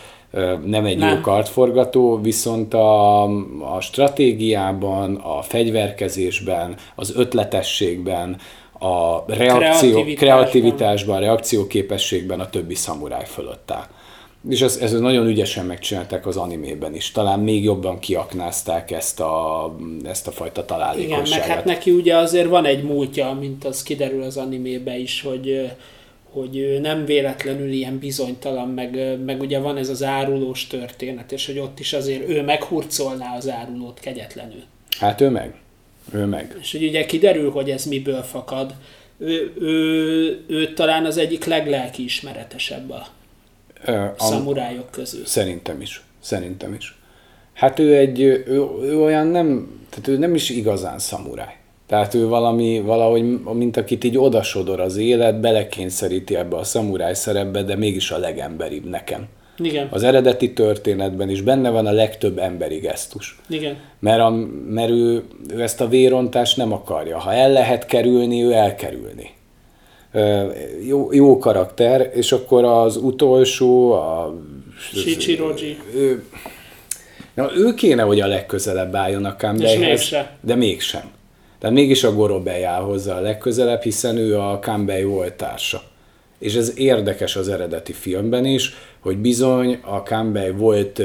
nem 0.65 0.85
egy 0.85 0.99
Nem. 0.99 1.15
jó 1.15 1.21
kartforgató, 1.21 2.21
viszont 2.21 2.75
a, 2.75 3.23
a 3.75 3.81
stratégiában, 3.81 5.15
a 5.15 5.43
fegyverkezésben, 5.43 6.75
az 6.95 7.13
ötletességben, 7.17 8.37
a 8.79 9.25
reakció, 9.27 9.91
Kreativitásban. 9.91 10.15
kreativitásban, 10.15 11.21
reakcióképességben 11.21 12.41
a 12.41 12.51
többi 12.51 12.75
szamuráj 12.75 13.25
fölött 13.27 13.71
áll. 13.71 13.87
És 14.49 14.61
ez, 14.61 14.77
ez 14.77 14.93
nagyon 14.93 15.27
ügyesen 15.27 15.67
megcsinálták 15.67 16.27
az 16.27 16.37
animében 16.37 16.95
is. 16.95 17.11
Talán 17.11 17.41
még 17.41 17.65
jobban 17.65 17.99
kiaknázták 17.99 18.91
ezt 18.91 19.21
a, 19.21 19.77
ezt 20.05 20.27
a 20.27 20.31
fajta 20.31 20.61
Igen, 20.61 20.67
találékonyságot. 20.67 21.31
meg 21.31 21.57
hát 21.57 21.65
neki 21.65 21.91
ugye 21.91 22.17
azért 22.17 22.49
van 22.49 22.65
egy 22.65 22.83
múltja, 22.83 23.33
mint 23.41 23.65
az 23.65 23.83
kiderül 23.83 24.23
az 24.23 24.37
animébe 24.37 24.99
is, 24.99 25.23
hogy 25.23 25.71
hogy 26.31 26.57
ő 26.57 26.79
nem 26.79 27.05
véletlenül 27.05 27.71
ilyen 27.71 27.99
bizonytalan, 27.99 28.69
meg, 28.69 29.19
meg 29.25 29.41
ugye 29.41 29.59
van 29.59 29.77
ez 29.77 29.89
az 29.89 30.03
árulós 30.03 30.67
történet, 30.67 31.33
és 31.33 31.47
hogy 31.47 31.59
ott 31.59 31.81
is 31.81 31.93
azért 31.93 32.29
ő 32.29 32.43
meghurcolná 32.43 33.37
az 33.37 33.49
árulót 33.49 34.01
kegyetlenül. 34.01 34.63
Hát 34.99 35.21
ő 35.21 35.29
meg. 35.29 35.55
Ő 36.13 36.25
meg. 36.25 36.57
És 36.61 36.73
hogy 36.73 36.85
ugye 36.85 37.07
kiderül, 37.07 37.51
hogy 37.51 37.71
ez 37.71 37.85
miből 37.85 38.23
fakad. 38.23 38.75
Ő, 39.19 39.53
ő, 39.61 40.45
ő 40.47 40.73
talán 40.73 41.05
az 41.05 41.17
egyik 41.17 41.45
leglelki 41.45 42.05
ismeretesebb 42.05 42.91
a 42.91 42.97
Ö, 42.97 43.03
a, 43.03 43.16
szamurájok 44.19 44.91
közül. 44.91 45.25
Szerintem 45.25 45.81
is. 45.81 46.03
Szerintem 46.21 46.75
is. 46.75 46.99
Hát 47.53 47.79
ő 47.79 47.97
egy, 47.97 48.21
ő, 48.21 48.45
ő 48.83 49.01
olyan 49.03 49.27
nem, 49.27 49.79
tehát 49.91 50.09
ő 50.09 50.19
nem 50.19 50.35
is 50.35 50.51
igazán 50.51 50.99
szamuráj. 50.99 51.57
Tehát 51.87 52.15
ő 52.15 52.27
valami, 52.27 52.81
valahogy, 52.81 53.41
mint 53.53 53.77
akit 53.77 54.05
így 54.05 54.19
odasodor 54.19 54.81
az 54.81 54.97
élet, 54.97 55.41
belekényszeríti 55.41 56.37
ebbe 56.37 56.57
a 56.57 56.65
szamuráj 56.65 57.15
szerepbe, 57.15 57.63
de 57.63 57.77
mégis 57.77 58.11
a 58.11 58.19
legemberibb 58.19 58.85
nekem. 58.85 59.27
Igen, 59.59 59.89
Az 59.91 60.03
eredeti 60.03 60.53
történetben 60.53 61.31
is 61.31 61.41
benne 61.41 61.71
van 61.71 61.87
a 61.87 61.93
legtöbb 61.93 62.39
emberi 62.39 62.77
gesztus. 62.77 63.39
igen. 63.49 63.77
Mert, 63.99 64.21
a, 64.21 64.31
mert 64.69 64.91
ő, 64.91 65.25
ő 65.51 65.63
ezt 65.63 65.81
a 65.81 65.89
vérontást 65.89 66.57
nem 66.57 66.73
akarja. 66.73 67.19
Ha 67.19 67.33
el 67.33 67.53
lehet 67.53 67.87
kerülni, 67.87 68.43
ő 68.43 68.53
elkerülni. 68.53 69.31
Jó, 70.87 71.13
jó 71.13 71.39
karakter, 71.39 72.11
és 72.15 72.33
akkor 72.33 72.65
az 72.65 72.97
utolsó, 72.97 73.93
a... 73.93 74.35
Shichiroji. 74.93 75.79
Ő, 75.95 76.25
na, 77.35 77.51
ő 77.57 77.75
kéne, 77.75 78.03
hogy 78.03 78.21
a 78.21 78.27
legközelebb 78.27 78.95
álljon 78.95 79.25
a 79.25 79.37
Kambeihez, 79.37 79.79
mégsem. 79.79 80.27
de 80.41 80.55
mégsem. 80.55 81.11
Tehát 81.59 81.77
mégis 81.77 82.05
a 82.05 82.15
Gorobei 82.15 82.63
áll 82.63 82.83
hozzá 82.83 83.17
a 83.17 83.21
legközelebb, 83.21 83.83
hiszen 83.83 84.17
ő 84.17 84.39
a 84.39 84.59
Kambei 84.59 85.05
volt 85.05 85.35
társa. 85.35 85.83
És 86.39 86.55
ez 86.55 86.79
érdekes 86.79 87.37
az 87.37 87.49
eredeti 87.49 87.93
filmben 87.93 88.45
is, 88.45 88.75
hogy 89.01 89.17
bizony 89.17 89.79
a 89.83 90.03
Kambei 90.03 90.51
volt 90.51 91.03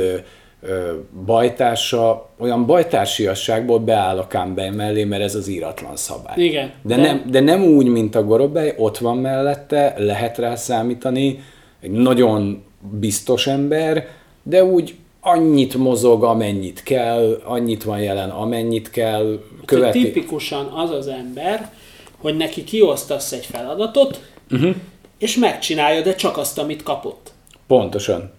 bajtársa, 1.26 2.30
olyan 2.40 2.66
bajtársiasságból 2.66 3.80
beáll 3.80 4.18
a 4.18 4.28
Kambei 4.28 4.70
mellé, 4.70 5.04
mert 5.04 5.22
ez 5.24 5.36
az 5.36 5.48
íratlan 5.48 5.96
szabály. 5.96 6.44
Igen, 6.44 6.72
De, 6.82 6.96
de- 6.96 7.02
Nem, 7.02 7.24
de 7.30 7.40
nem 7.40 7.64
úgy, 7.64 7.86
mint 7.88 8.16
a 8.16 8.24
Gorobei, 8.24 8.74
ott 8.78 8.98
van 8.98 9.18
mellette, 9.18 9.94
lehet 9.98 10.38
rá 10.38 10.56
számítani, 10.56 11.40
egy 11.82 11.92
nagyon 11.92 12.64
biztos 13.00 13.48
ember, 13.48 14.08
de 14.44 14.64
úgy 14.64 14.96
annyit 15.22 15.76
mozog, 15.76 16.24
amennyit 16.24 16.84
kell, 16.84 17.42
annyit 17.44 17.84
van 17.84 18.00
jelen, 18.00 18.30
amennyit 18.30 18.90
kell, 18.90 19.22
Követi. 19.22 19.66
követi. 19.66 20.02
Tipikusan 20.02 20.66
az 20.66 20.90
az 20.90 21.08
ember, 21.08 21.72
hogy 22.18 22.38
neki 22.38 22.64
kiosztasz 22.64 23.32
egy 23.32 23.46
feladatot, 23.46 24.22
uh-huh. 24.52 24.76
és 25.18 25.36
megcsinálja, 25.36 26.02
de 26.02 26.16
csak 26.16 26.38
azt, 26.38 26.58
amit 26.58 26.84
kapott. 26.84 27.32
Pontosan. 27.68 28.32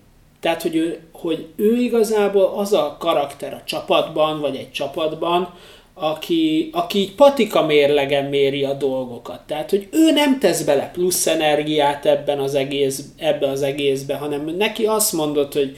Tehát, 0.42 0.62
hogy 0.62 0.76
ő, 0.76 1.00
hogy 1.12 1.46
ő 1.56 1.76
igazából 1.76 2.52
az 2.56 2.72
a 2.72 2.96
karakter 2.98 3.52
a 3.52 3.62
csapatban, 3.64 4.40
vagy 4.40 4.56
egy 4.56 4.72
csapatban, 4.72 5.54
aki, 5.94 6.70
aki 6.72 6.98
így 6.98 7.14
patika 7.14 7.66
mérlegen 7.66 8.24
méri 8.24 8.64
a 8.64 8.72
dolgokat. 8.72 9.40
Tehát, 9.46 9.70
hogy 9.70 9.88
ő 9.90 10.10
nem 10.10 10.38
tesz 10.38 10.62
bele 10.62 10.90
plusz 10.92 11.26
energiát 11.26 12.06
ebben 12.06 12.38
az 12.38 12.54
egész, 12.54 13.04
ebbe 13.16 13.48
az 13.48 13.62
egészbe, 13.62 14.14
hanem 14.14 14.44
neki 14.44 14.86
azt 14.86 15.12
mondod, 15.12 15.52
hogy 15.52 15.76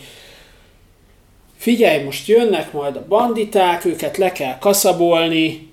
figyelj, 1.57 2.03
most 2.03 2.29
jönnek 2.29 2.72
majd 2.72 2.96
a 2.96 3.07
banditák, 3.09 3.85
őket 3.85 4.16
le 4.16 4.33
kell 4.33 4.59
kaszabolni, 4.59 5.72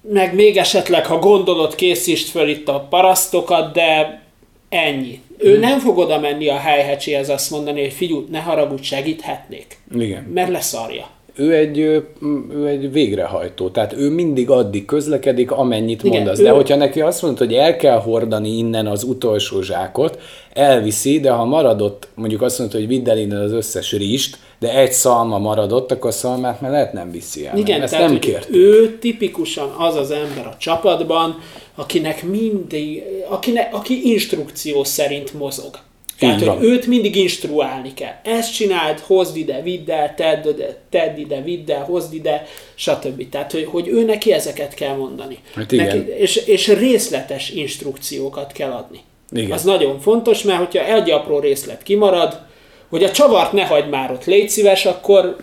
meg 0.00 0.34
még 0.34 0.56
esetleg, 0.56 1.06
ha 1.06 1.18
gondolod, 1.18 1.74
készítsd 1.74 2.28
föl 2.28 2.48
itt 2.48 2.68
a 2.68 2.86
parasztokat, 2.90 3.72
de 3.72 4.22
ennyi. 4.70 5.20
Ő 5.38 5.58
nem 5.58 5.78
fog 5.78 5.98
oda 5.98 6.18
menni 6.20 6.48
a 6.48 6.56
helyhecséhez 6.56 7.28
azt 7.28 7.50
mondani, 7.50 7.80
hogy 7.80 7.92
figyelj, 7.92 8.24
ne 8.30 8.38
haragudj, 8.38 8.82
segíthetnék. 8.82 9.78
Igen. 9.98 10.22
Mert 10.34 10.50
leszarja. 10.50 11.08
Ő 11.34 11.54
egy, 11.54 11.78
ő 11.78 12.66
egy 12.68 12.92
végrehajtó, 12.92 13.68
tehát 13.68 13.92
ő 13.92 14.08
mindig 14.10 14.50
addig 14.50 14.84
közlekedik, 14.84 15.50
amennyit 15.50 16.02
Igen, 16.02 16.16
mondasz. 16.16 16.38
ő- 16.38 16.42
De 16.42 16.50
hogyha 16.50 16.76
neki 16.76 17.00
azt 17.00 17.22
mondod, 17.22 17.38
hogy 17.38 17.54
el 17.54 17.76
kell 17.76 17.98
hordani 18.00 18.48
innen 18.56 18.86
az 18.86 19.02
utolsó 19.02 19.60
zsákot, 19.62 20.18
elviszi, 20.52 21.20
de 21.20 21.30
ha 21.30 21.44
maradott, 21.44 22.08
mondjuk 22.14 22.42
azt 22.42 22.58
mondod, 22.58 22.76
hogy 22.76 22.86
vidd 22.88 23.08
el 23.08 23.18
innen 23.18 23.40
az 23.40 23.52
összes 23.52 23.92
rist, 23.92 24.38
de 24.58 24.78
egy 24.78 24.92
szalma 24.92 25.38
maradott, 25.38 25.92
akkor 25.92 26.10
a 26.10 26.12
szalmát 26.12 26.60
már 26.60 26.70
lehet 26.70 26.92
nem 26.92 27.10
viszi 27.10 27.46
el. 27.46 27.56
Igen, 27.58 27.82
Ezt 27.82 27.92
tehát 27.92 28.06
nem 28.08 28.16
hogy 28.16 28.26
kért. 28.26 28.48
ő 28.50 28.98
tipikusan 28.98 29.68
az 29.78 29.94
az 29.96 30.10
ember 30.10 30.46
a 30.46 30.56
csapatban, 30.58 31.38
akinek 31.80 32.22
mindig, 32.22 33.02
akinek, 33.28 33.74
aki 33.74 34.10
instrukció 34.10 34.84
szerint 34.84 35.32
mozog. 35.32 35.78
Tehát, 36.18 36.42
hogy 36.42 36.64
őt 36.64 36.86
mindig 36.86 37.16
instruálni 37.16 37.94
kell. 37.94 38.14
Ezt 38.24 38.54
csináld, 38.54 38.98
hozd 38.98 39.36
ide, 39.36 39.62
vidd 39.62 39.90
el, 39.90 40.14
tedd, 40.14 40.48
ide, 40.48 40.76
tedd 40.90 41.18
ide, 41.18 41.42
vidd 41.42 41.70
el, 41.70 41.84
hozd 41.84 42.14
ide, 42.14 42.46
stb. 42.74 43.28
Tehát, 43.28 43.52
hogy, 43.52 43.64
hogy 43.64 43.88
ő 43.88 44.04
neki 44.04 44.32
ezeket 44.32 44.74
kell 44.74 44.96
mondani. 44.96 45.38
Hát 45.54 45.72
igen. 45.72 45.86
Neki, 45.86 46.10
és, 46.10 46.36
és 46.36 46.68
részletes 46.68 47.50
instrukciókat 47.50 48.52
kell 48.52 48.70
adni. 48.70 49.00
Igen. 49.32 49.50
Az 49.50 49.64
nagyon 49.64 50.00
fontos, 50.00 50.42
mert 50.42 50.58
hogyha 50.58 50.94
egy 50.94 51.10
apró 51.10 51.38
részlet 51.38 51.82
kimarad, 51.82 52.40
hogy 52.88 53.04
a 53.04 53.10
csavart 53.10 53.52
ne 53.52 53.64
hagyd 53.64 53.88
már 53.88 54.10
ott, 54.10 54.24
légy 54.24 54.48
szíves, 54.48 54.86
akkor 54.86 55.36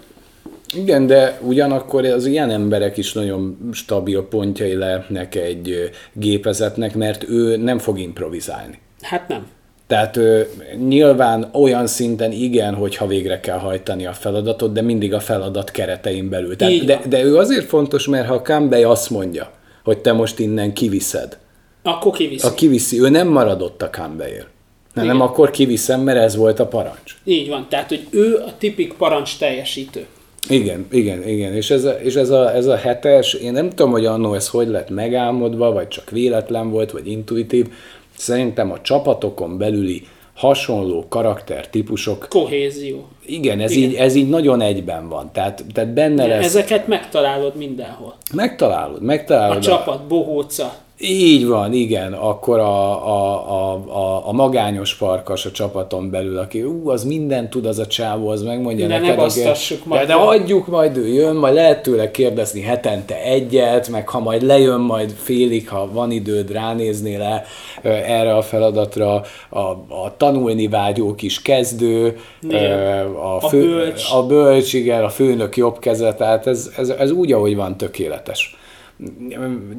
Igen, 0.76 1.08
de 1.08 1.40
ugyanakkor 1.42 2.06
az 2.06 2.26
ilyen 2.26 2.50
emberek 2.50 2.98
is 2.98 3.14
nagyon 3.14 3.70
stabil 3.74 4.22
pontjai 4.30 4.74
lehetnek 4.76 5.36
egy 5.36 5.90
gépezetnek, 6.14 6.96
mert 6.96 7.24
ő 7.30 7.58
nem 7.58 7.78
fog 7.78 8.00
improvizálni. 8.00 8.80
hát 9.02 9.28
nem. 9.28 9.48
Tehát 9.88 10.18
ö, 10.18 10.42
nyilván 10.88 11.50
olyan 11.54 11.88
szinten 11.88 12.32
igen, 12.32 12.74
hogyha 12.74 13.08
végre 13.08 13.40
kell 13.40 13.58
hajtani 13.58 14.06
a 14.06 14.14
feladatot, 14.14 14.72
de 14.74 14.82
mindig 14.82 15.14
a 15.14 15.20
feladat 15.20 15.72
keretein 15.72 16.30
belül. 16.30 16.56
Tehát, 16.56 16.86
de, 16.86 17.02
de 17.10 17.24
ő 17.24 17.38
azért 17.38 17.66
fontos, 17.66 18.08
mert 18.08 18.28
ha 18.28 18.42
Kambei 18.42 18.84
azt 18.84 19.10
mondja, 19.10 19.52
hogy 19.84 19.98
te 19.98 20.12
most 20.14 20.40
innen 20.40 20.74
kiviszed, 20.74 21.38
Akkor 21.84 22.12
kiviszi. 22.12 22.48
a 22.48 22.54
kiviszi, 22.54 23.02
ő 23.02 23.10
nem 23.10 23.28
maradott 23.28 23.82
a 23.82 23.90
Kambeiért. 23.90 24.48
Nem, 24.94 25.06
Igen. 25.06 25.20
akkor 25.20 25.52
kiviszem, 25.52 26.02
mert 26.02 26.20
ez 26.20 26.36
volt 26.36 26.60
a 26.60 26.68
parancs. 26.68 27.16
Így 27.24 27.50
van, 27.50 27.66
tehát 27.70 27.88
hogy 27.90 28.08
ő 28.10 28.36
a 28.36 28.58
tipik 28.58 28.94
parancs 28.94 29.38
teljesítő. 29.38 30.06
Igen, 30.50 30.86
igen, 30.92 31.28
igen. 31.28 31.54
És 31.54 31.70
ez 31.70 31.84
a, 31.84 31.92
és 31.92 32.16
ez 32.16 32.30
a, 32.30 32.56
ez 32.56 32.66
a 32.66 32.76
hetes, 32.76 33.34
én 33.34 33.52
nem 33.52 33.70
tudom, 33.70 33.92
hogy 33.92 34.06
annó 34.06 34.34
ez 34.34 34.48
hogy 34.50 34.68
lett 34.68 34.90
megálmodva, 34.90 35.72
vagy 35.72 35.88
csak 35.88 36.10
véletlen 36.10 36.70
volt, 36.70 36.92
vagy 36.92 37.08
intuitív. 37.08 37.68
Szerintem 38.18 38.72
a 38.72 38.82
csapatokon 38.82 39.58
belüli 39.58 40.02
hasonló 40.36 41.06
karaktertípusok, 41.10 42.26
Kohézió. 42.30 43.08
igen, 43.26 43.60
ez, 43.60 43.72
Igen. 43.72 43.90
Így, 43.90 43.96
ez 43.96 44.16
így 44.16 44.30
nagyon 44.30 44.62
egyben 44.62 45.10
van. 45.10 45.30
Tehát, 45.34 45.64
tehát 45.74 45.94
benne 45.94 46.26
lesz, 46.28 46.46
Ezeket 46.46 46.88
megtalálod 46.88 47.56
mindenhol. 47.56 48.16
megtalálod, 48.34 49.02
A 49.02 49.04
megtalálod. 49.06 49.60
csapat, 49.64 50.08
bohóca. 50.08 50.74
Így 51.00 51.48
van, 51.48 51.74
igen, 51.74 52.14
akkor 52.14 52.60
a, 52.60 53.08
a, 53.08 53.50
a, 53.52 53.74
a, 53.88 54.28
a 54.28 54.32
magányos 54.32 54.92
farkas 54.92 55.46
a 55.46 55.52
csapaton 55.52 56.10
belül, 56.10 56.38
aki 56.38 56.64
ú, 56.64 56.90
az 56.90 57.04
mindent 57.04 57.50
tud, 57.50 57.66
az 57.66 57.80
a 57.80 57.88
csávó, 57.88 58.30
az 58.30 58.42
megmondja 58.44 58.88
De 58.88 58.94
ne 58.94 59.00
neked. 59.00 59.16
basztassuk 59.18 59.78
de, 59.78 59.84
majd 59.88 60.08
de 60.08 60.14
el. 60.14 60.28
adjuk 60.28 60.68
majd, 60.68 60.98
ő 60.98 61.08
jön, 61.08 61.36
majd 61.36 61.54
lehet 61.54 61.82
tőle 61.82 62.12
kérdezni 62.12 62.62
hetente 62.62 63.22
egyet, 63.24 63.88
meg 63.90 64.10
ha 64.10 64.20
majd 64.20 64.42
lejön 64.42 64.80
majd 64.80 65.12
félig, 65.12 65.70
ha 65.70 65.90
van 65.92 66.12
időd, 66.12 66.52
ránézni 66.52 67.18
le 67.18 67.44
erre 67.84 68.36
a 68.36 68.42
feladatra, 68.42 69.22
a, 69.50 69.60
a 69.90 70.14
tanulni 70.18 70.68
vágyó 70.68 71.16
kis 71.16 71.42
kezdő, 71.42 72.18
Igen. 72.42 73.06
a, 73.16 73.36
A 73.36 73.40
fő, 73.48 73.66
bölcs. 73.68 74.12
a 74.14 74.26
bölcs, 74.26 74.74
igen, 74.74 75.04
a 75.04 75.10
főnök 75.10 75.58
jobb 75.58 75.80
keze, 75.80 76.14
tehát 76.14 76.48
ez, 76.48 76.72
ez, 76.78 76.90
ez 76.90 77.12
úgy, 77.12 77.32
ahogy 77.34 77.56
van, 77.56 77.78
tökéletes. 77.78 78.56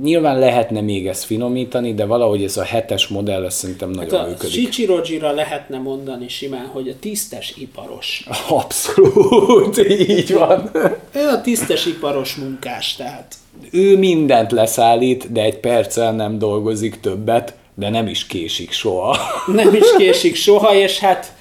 Nyilván 0.03 0.39
lehetne 0.39 0.81
még 0.81 1.07
ezt 1.07 1.25
finomítani, 1.25 1.95
de 1.95 2.05
valahogy 2.05 2.43
ez 2.45 2.57
a 2.57 2.63
hetes 2.63 3.07
modell 3.07 3.45
ez 3.45 3.55
szerintem 3.55 3.91
nagyon 3.91 4.19
Hát 4.19 4.29
működik. 4.29 4.53
Shichirojira 4.53 5.33
lehetne 5.33 5.79
mondani 5.79 6.29
simán, 6.29 6.67
hogy 6.67 6.89
a 6.89 6.93
tisztes 7.01 7.55
iparos. 7.57 8.27
Abszolút, 8.49 9.79
így 9.89 10.33
van. 10.35 10.71
Ő 11.15 11.29
a 11.29 11.41
tisztes 11.41 11.87
iparos 11.87 12.35
munkás, 12.35 12.97
tehát. 12.97 13.35
Ő 13.71 13.99
mindent 13.99 14.53
leszállít, 14.53 15.33
de 15.33 15.43
egy 15.43 15.59
perccel 15.59 16.13
nem 16.13 16.39
dolgozik 16.39 17.01
többet, 17.01 17.55
de 17.75 17.89
nem 17.91 18.07
is 18.07 18.27
késik 18.27 18.73
soha. 18.73 19.17
Nem 19.47 19.75
is 19.75 19.97
késik 19.97 20.35
soha, 20.35 20.75
és 20.75 20.99
hát 20.99 21.33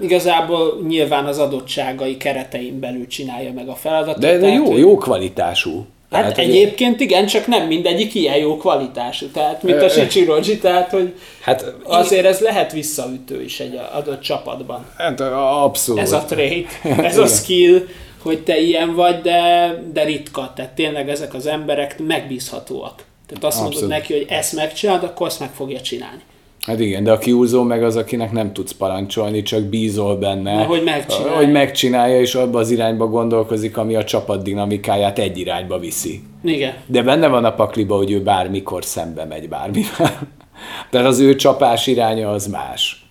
igazából 0.00 0.82
nyilván 0.86 1.24
az 1.24 1.38
adottságai 1.38 2.16
keretein 2.16 2.80
belül 2.80 3.06
csinálja 3.06 3.52
meg 3.52 3.68
a 3.68 3.74
feladatot. 3.74 4.20
De, 4.22 4.38
de 4.38 4.48
jó, 4.48 4.72
ő- 4.72 4.78
jó 4.78 4.96
kvalitású. 4.96 5.86
Hát 6.14 6.22
Tehát, 6.34 6.36
hogy- 6.48 6.56
egyébként 6.56 7.00
igen, 7.00 7.26
csak 7.26 7.46
nem 7.46 7.66
mindegyik 7.66 8.14
ilyen 8.14 8.36
jó 8.36 8.56
kvalitású, 8.56 9.26
tehát 9.26 9.62
mint 9.62 9.82
a 9.82 9.88
Shichiroji, 9.88 10.58
tehát 10.58 10.90
hogy 10.90 11.14
Hát, 11.40 11.74
azért 11.84 12.26
ez 12.26 12.40
lehet 12.40 12.72
visszaütő 12.72 13.42
is 13.42 13.60
egy 13.60 13.80
adott 13.92 14.20
csapatban. 14.20 14.86
hát 14.96 15.20
abszolút. 15.20 16.00
Ez 16.00 16.12
a 16.12 16.24
trait, 16.24 16.68
ez 17.10 17.18
a 17.18 17.26
skill, 17.26 17.86
hogy 18.22 18.38
te 18.42 18.58
ilyen 18.60 18.94
vagy, 18.94 19.20
de, 19.20 19.70
de 19.92 20.04
ritka. 20.04 20.52
Tehát 20.56 20.72
tényleg 20.72 21.08
ezek 21.10 21.34
az 21.34 21.46
emberek 21.46 21.98
megbízhatóak. 22.06 23.04
Tehát 23.28 23.44
azt 23.44 23.56
mondod 23.56 23.72
Abszolút. 23.74 23.94
neki, 23.94 24.12
hogy 24.12 24.26
ezt 24.28 24.52
megcsinálod, 24.52 25.02
akkor 25.04 25.26
azt 25.26 25.40
meg 25.40 25.50
fogja 25.56 25.80
csinálni. 25.80 26.20
Hát 26.60 26.80
igen, 26.80 27.04
de 27.04 27.12
a 27.12 27.18
kiúzó 27.18 27.62
meg 27.62 27.82
az, 27.82 27.96
akinek 27.96 28.32
nem 28.32 28.52
tudsz 28.52 28.72
parancsolni, 28.72 29.42
csak 29.42 29.62
bízol 29.62 30.16
benne. 30.16 30.56
Na, 30.56 30.64
hogy 30.64 30.82
megcsinálja. 30.82 31.36
Hogy 31.36 31.52
megcsinálja, 31.52 32.20
és 32.20 32.34
abba 32.34 32.58
az 32.58 32.70
irányba 32.70 33.06
gondolkozik, 33.06 33.76
ami 33.76 33.94
a 33.94 34.04
csapat 34.04 34.42
dinamikáját 34.42 35.18
egy 35.18 35.38
irányba 35.38 35.78
viszi. 35.78 36.22
Igen. 36.44 36.74
De 36.86 37.02
benne 37.02 37.28
van 37.28 37.44
a 37.44 37.54
pakliba, 37.54 37.96
hogy 37.96 38.10
ő 38.10 38.22
bármikor 38.22 38.84
szembe 38.84 39.24
megy 39.24 39.48
bármivel. 39.48 40.28
Tehát 40.90 41.06
az 41.06 41.18
ő 41.18 41.34
csapás 41.34 41.86
iránya 41.86 42.30
az 42.30 42.46
más. 42.46 43.06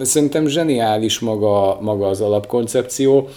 Szerintem 0.00 0.46
zseniális 0.46 1.18
maga, 1.18 1.78
maga 1.80 2.06
az 2.06 2.20
alapkoncepció. 2.20 3.28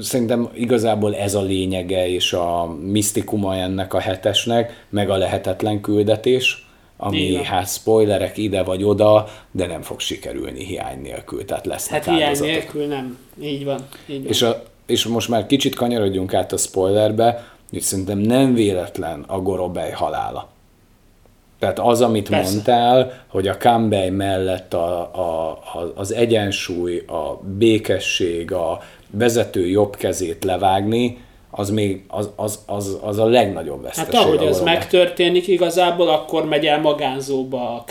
Szerintem 0.00 0.48
igazából 0.54 1.14
ez 1.14 1.34
a 1.34 1.42
lényege 1.42 2.08
és 2.08 2.32
a 2.32 2.76
misztikuma 2.82 3.56
ennek 3.56 3.94
a 3.94 4.00
hetesnek, 4.00 4.86
meg 4.90 5.10
a 5.10 5.16
lehetetlen 5.16 5.80
küldetés, 5.80 6.67
ami 7.00 7.18
Igen. 7.20 7.44
hát 7.44 7.68
spoilerek 7.68 8.36
ide 8.36 8.62
vagy 8.62 8.84
oda, 8.84 9.28
de 9.50 9.66
nem 9.66 9.82
fog 9.82 10.00
sikerülni 10.00 10.64
hiány 10.64 11.00
nélkül, 11.00 11.44
tehát 11.44 11.66
lesznek 11.66 12.04
Hát 12.04 12.14
hiány 12.14 12.26
áldozatok. 12.28 12.52
nélkül 12.52 12.86
nem. 12.86 13.18
Így 13.42 13.64
van. 13.64 13.88
Így 14.06 14.18
van. 14.22 14.28
És, 14.30 14.42
a, 14.42 14.62
és 14.86 15.04
most 15.06 15.28
már 15.28 15.46
kicsit 15.46 15.74
kanyarodjunk 15.74 16.34
át 16.34 16.52
a 16.52 16.56
spoilerbe, 16.56 17.46
hogy 17.70 17.80
szerintem 17.80 18.18
nem 18.18 18.54
véletlen 18.54 19.24
a 19.26 19.40
Gorobej 19.40 19.90
halála. 19.90 20.48
Tehát 21.58 21.78
az, 21.78 22.00
amit. 22.00 22.28
Persze. 22.28 22.52
mondtál, 22.52 23.24
hogy 23.26 23.48
a 23.48 23.56
Kambej 23.56 24.10
mellett 24.10 24.74
a, 24.74 25.00
a, 25.14 25.50
a, 25.50 25.92
az 25.94 26.12
egyensúly, 26.12 26.98
a 26.98 27.40
békesség, 27.58 28.52
a 28.52 28.80
vezető 29.10 29.66
jobb 29.66 29.96
kezét 29.96 30.44
levágni, 30.44 31.18
az 31.50 31.70
még 31.70 32.04
az, 32.08 32.30
az, 32.36 32.58
az, 32.66 32.98
az 33.02 33.18
a 33.18 33.26
legnagyobb 33.26 33.84
Hát 33.84 33.96
veszteség. 33.96 34.26
ahogy 34.26 34.44
a 34.46 34.48
ez 34.48 34.60
megtörténik, 34.60 35.46
igazából 35.48 36.08
akkor 36.08 36.44
megy 36.44 36.66
el 36.66 36.80
magánzóba 36.80 37.74
a 37.74 37.84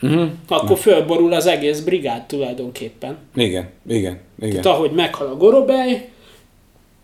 Mhm. 0.00 0.12
uh-huh. 0.12 0.30
akkor 0.48 0.78
fölborul 0.78 1.32
az 1.32 1.46
egész 1.46 1.80
brigád 1.80 2.26
tulajdonképpen. 2.26 3.16
Igen, 3.34 3.68
igen, 3.88 4.18
igen. 4.40 4.62
Tehát 4.62 4.78
ahogy 4.78 4.90
meghal 4.90 5.26
a 5.26 5.36
Gorobej, 5.36 6.08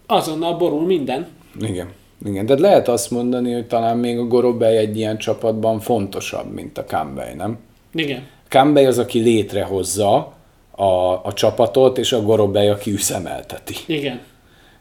azonnal 0.07 0.57
borul 0.57 0.87
minden. 0.87 1.27
Igen. 1.61 1.89
Igen, 2.25 2.47
de 2.47 2.59
lehet 2.59 2.89
azt 2.89 3.11
mondani, 3.11 3.53
hogy 3.53 3.67
talán 3.67 3.97
még 3.99 4.19
a 4.19 4.25
Gorobej 4.27 4.77
egy 4.77 4.97
ilyen 4.97 5.19
csapatban 5.19 5.81
fontosabb, 5.81 6.53
mint 6.53 6.79
a 6.79 6.85
Kambej, 6.85 7.35
nem? 7.35 7.59
Igen. 7.95 8.27
Kambej 8.49 8.87
az, 8.87 8.99
aki 8.99 9.19
létrehozza 9.19 10.33
a, 10.71 10.85
a 11.23 11.33
csapatot, 11.35 11.99
és 11.99 12.13
a 12.13 12.23
Gorobej, 12.23 12.69
aki 12.71 12.91
üzemelteti. 12.91 13.75
Igen. 13.87 14.21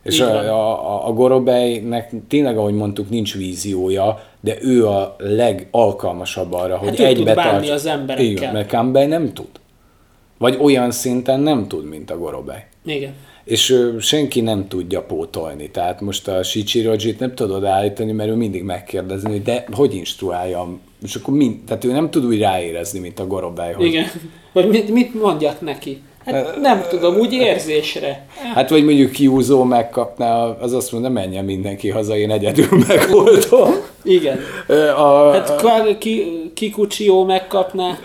És 0.05 0.19
a, 0.19 0.37
a, 0.37 1.07
a 1.07 1.13
Gorobejnek 1.13 2.11
tényleg, 2.27 2.57
ahogy 2.57 2.73
mondtuk, 2.73 3.09
nincs 3.09 3.35
víziója, 3.35 4.23
de 4.41 4.55
ő 4.61 4.87
a 4.87 5.15
legalkalmasabb 5.19 6.53
arra, 6.53 6.77
hogy 6.77 6.87
Hát 6.87 6.99
ő 6.99 7.07
tud 7.13 7.17
egybe 7.17 7.33
bánni 7.33 7.51
tartsa. 7.51 7.73
az 7.73 7.85
emberekkel. 7.85 8.25
Igen, 8.31 8.53
mert 8.53 8.69
Kambej 8.69 9.05
nem 9.07 9.33
tud. 9.33 9.47
Vagy 10.37 10.57
olyan 10.61 10.91
szinten 10.91 11.39
nem 11.39 11.67
tud, 11.67 11.85
mint 11.85 12.11
a 12.11 12.17
Gorobej. 12.17 12.65
Igen. 12.85 13.13
És 13.43 13.69
ö, 13.69 13.95
senki 13.99 14.41
nem 14.41 14.67
tudja 14.67 15.01
pótolni. 15.01 15.69
Tehát 15.69 16.01
most 16.01 16.27
a 16.27 16.43
Shichirojit 16.43 17.19
nem 17.19 17.35
tudod 17.35 17.63
állítani, 17.63 18.11
mert 18.11 18.29
ő 18.29 18.33
mindig 18.35 18.63
megkérdezni, 18.63 19.29
hogy 19.31 19.41
de 19.43 19.65
hogy 19.71 19.93
instruáljam? 19.95 20.79
És 21.03 21.15
akkor 21.15 21.33
mind, 21.33 21.63
tehát 21.67 21.83
ő 21.83 21.91
nem 21.91 22.09
tud 22.09 22.25
úgy 22.25 22.39
ráérezni, 22.39 22.99
mint 22.99 23.19
a 23.19 23.27
Gorobej, 23.27 23.73
hogy 23.73 23.85
Igen. 23.85 24.05
Vagy 24.53 24.67
mit, 24.67 24.89
mit 24.89 25.21
mondjak 25.21 25.61
neki? 25.61 26.01
Hát 26.25 26.59
nem 26.61 26.83
tudom, 26.89 27.15
úgy 27.15 27.33
érzésre. 27.33 28.25
Hát 28.53 28.69
vagy 28.69 28.85
mondjuk 28.85 29.11
kiúzó 29.11 29.63
megkapná, 29.63 30.57
az 30.59 30.73
azt 30.73 30.91
mondja, 30.91 31.09
menjen 31.09 31.45
mindenki 31.45 31.89
haza, 31.89 32.17
én 32.17 32.31
egyedül 32.31 32.67
megoldom. 32.87 33.73
Igen. 34.03 34.39
A, 34.97 35.31
Hát 35.31 35.97
ki, 35.97 36.25
Kikucsió 36.53 37.23
megkapná. 37.23 37.97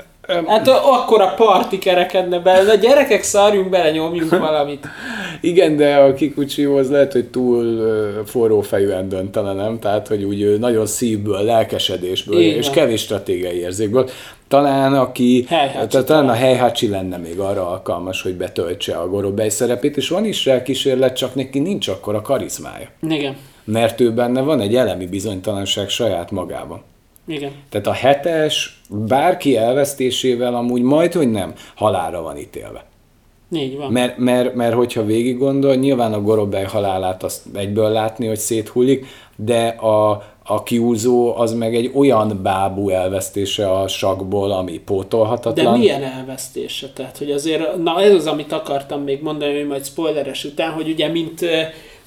Hát 0.47 0.69
akkor 0.69 1.21
a 1.21 1.35
parti 1.37 1.79
kerekedne 1.79 2.39
bele. 2.39 2.73
A 2.73 2.75
gyerekek 2.75 3.23
szarjunk 3.23 3.69
bele, 3.69 3.91
nyomjunk 3.91 4.39
valamit. 4.39 4.87
igen, 5.41 5.77
de 5.77 5.97
a 5.97 6.15
Kikucsió 6.15 6.77
az 6.77 6.91
lehet, 6.91 7.13
hogy 7.13 7.25
túl 7.25 7.83
forró 8.27 8.61
fejűen 8.61 9.09
döntene, 9.09 9.53
nem? 9.53 9.79
Tehát, 9.79 10.09
hogy 10.09 10.25
úgy 10.25 10.59
nagyon 10.59 10.87
szívből, 10.87 11.43
lelkesedésből, 11.43 12.41
Így 12.41 12.57
és 12.57 12.71
kevés 12.71 13.01
stratégiai 13.01 13.57
érzékből. 13.57 14.09
Talán 14.51 14.95
aki, 14.95 15.45
Heihachi 15.49 15.87
tehát 15.87 16.07
talán 16.07 16.29
a 16.29 16.33
Heihachi 16.33 16.89
lenne 16.89 17.17
még 17.17 17.39
arra 17.39 17.69
alkalmas, 17.69 18.23
hogy 18.23 18.35
betöltse 18.35 18.97
a 18.97 19.09
Gorobej 19.09 19.49
szerepét, 19.49 19.97
és 19.97 20.09
van 20.09 20.25
is 20.25 20.45
rá 20.45 20.63
kísérlet, 20.63 21.17
csak 21.17 21.35
neki 21.35 21.59
nincs 21.59 21.89
akkor 21.89 22.15
a 22.15 22.21
karizmája. 22.21 22.89
Igen. 23.09 23.37
Mert 23.65 24.01
ő 24.01 24.13
benne 24.13 24.41
van 24.41 24.61
egy 24.61 24.77
elemi 24.77 25.07
bizonytalanság 25.07 25.89
saját 25.89 26.31
magában. 26.31 26.83
Igen. 27.27 27.51
Tehát 27.69 27.87
a 27.87 27.93
hetes 27.93 28.81
bárki 28.89 29.57
elvesztésével 29.57 30.55
amúgy 30.55 30.83
majd, 30.83 31.13
hogy 31.13 31.31
nem, 31.31 31.55
halálra 31.75 32.23
van 32.23 32.37
ítélve. 32.37 32.85
Így 33.53 33.77
van. 33.77 33.93
Mert, 33.93 34.19
mert, 34.19 34.55
mert 34.55 34.75
hogyha 34.75 35.05
végig 35.05 35.39
gondol, 35.39 35.75
nyilván 35.75 36.13
a 36.13 36.21
Gorobej 36.21 36.65
halálát 36.65 37.23
azt 37.23 37.43
egyből 37.55 37.91
látni, 37.91 38.27
hogy 38.27 38.39
széthullik, 38.39 39.07
de 39.37 39.67
a, 39.67 40.23
a 40.51 40.63
kiúzó 40.63 41.37
az 41.37 41.53
meg 41.55 41.75
egy 41.75 41.91
olyan 41.95 42.41
bábú 42.43 42.89
elvesztése 42.89 43.71
a 43.73 43.89
sakból, 43.89 44.51
ami 44.51 44.73
De 44.73 44.81
pótolhatatlan. 44.85 45.79
milyen 45.79 46.03
elvesztése? 46.03 46.89
Tehát, 46.89 47.19
hogy 47.19 47.31
azért, 47.31 47.77
na 47.77 48.01
ez 48.03 48.15
az, 48.15 48.27
amit 48.27 48.53
akartam 48.53 49.03
még 49.03 49.23
mondani, 49.23 49.57
hogy 49.57 49.67
majd 49.67 49.85
spoileres 49.85 50.45
után, 50.45 50.73
hogy 50.73 50.89
ugye 50.89 51.09
mint, 51.09 51.41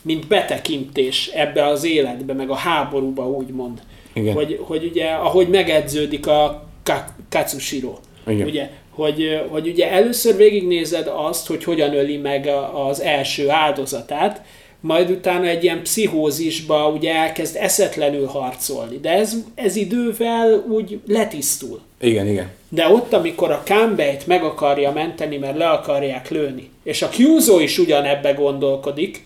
mint 0.02 0.28
betekintés 0.28 1.28
ebbe 1.28 1.66
az 1.66 1.84
életbe, 1.84 2.34
meg 2.34 2.50
a 2.50 2.56
háborúba 2.56 3.28
úgymond. 3.30 3.82
Igen. 4.14 4.34
Hogy, 4.34 4.60
hogy 4.62 4.84
ugye, 4.86 5.06
ahogy 5.10 5.48
megedződik 5.48 6.28
a 6.28 6.64
Ka- 6.84 7.14
Katsushiro. 7.30 7.94
Igen. 8.28 8.48
Ugye, 8.48 8.70
hogy, 8.90 9.42
hogy 9.50 9.68
ugye 9.68 9.92
először 9.92 10.36
végignézed 10.36 11.12
azt, 11.16 11.48
hogy 11.48 11.64
hogyan 11.64 11.94
öli 11.94 12.18
meg 12.18 12.50
az 12.90 13.02
első 13.02 13.50
áldozatát, 13.50 14.42
majd 14.84 15.10
utána 15.10 15.46
egy 15.46 15.64
ilyen 15.64 15.82
pszichózisba 15.82 16.88
ugye 16.88 17.14
elkezd 17.14 17.56
eszetlenül 17.56 18.26
harcolni. 18.26 18.98
De 18.98 19.10
ez, 19.10 19.36
ez 19.56 19.76
idővel 19.76 20.66
úgy 20.68 21.00
letisztul. 21.08 21.82
Igen, 22.02 22.28
igen. 22.28 22.52
De 22.70 22.88
ott, 22.88 23.14
amikor 23.14 23.52
a 23.52 23.64
Kambeit 23.66 24.28
meg 24.28 24.44
akarja 24.44 24.92
menteni, 24.92 25.38
mert 25.38 25.58
le 25.58 25.70
akarják 25.70 26.30
lőni, 26.30 26.70
és 26.84 27.02
a 27.02 27.10
Kyuzo 27.10 27.60
is 27.60 27.78
ugyanebbe 27.78 28.32
gondolkodik, 28.32 29.26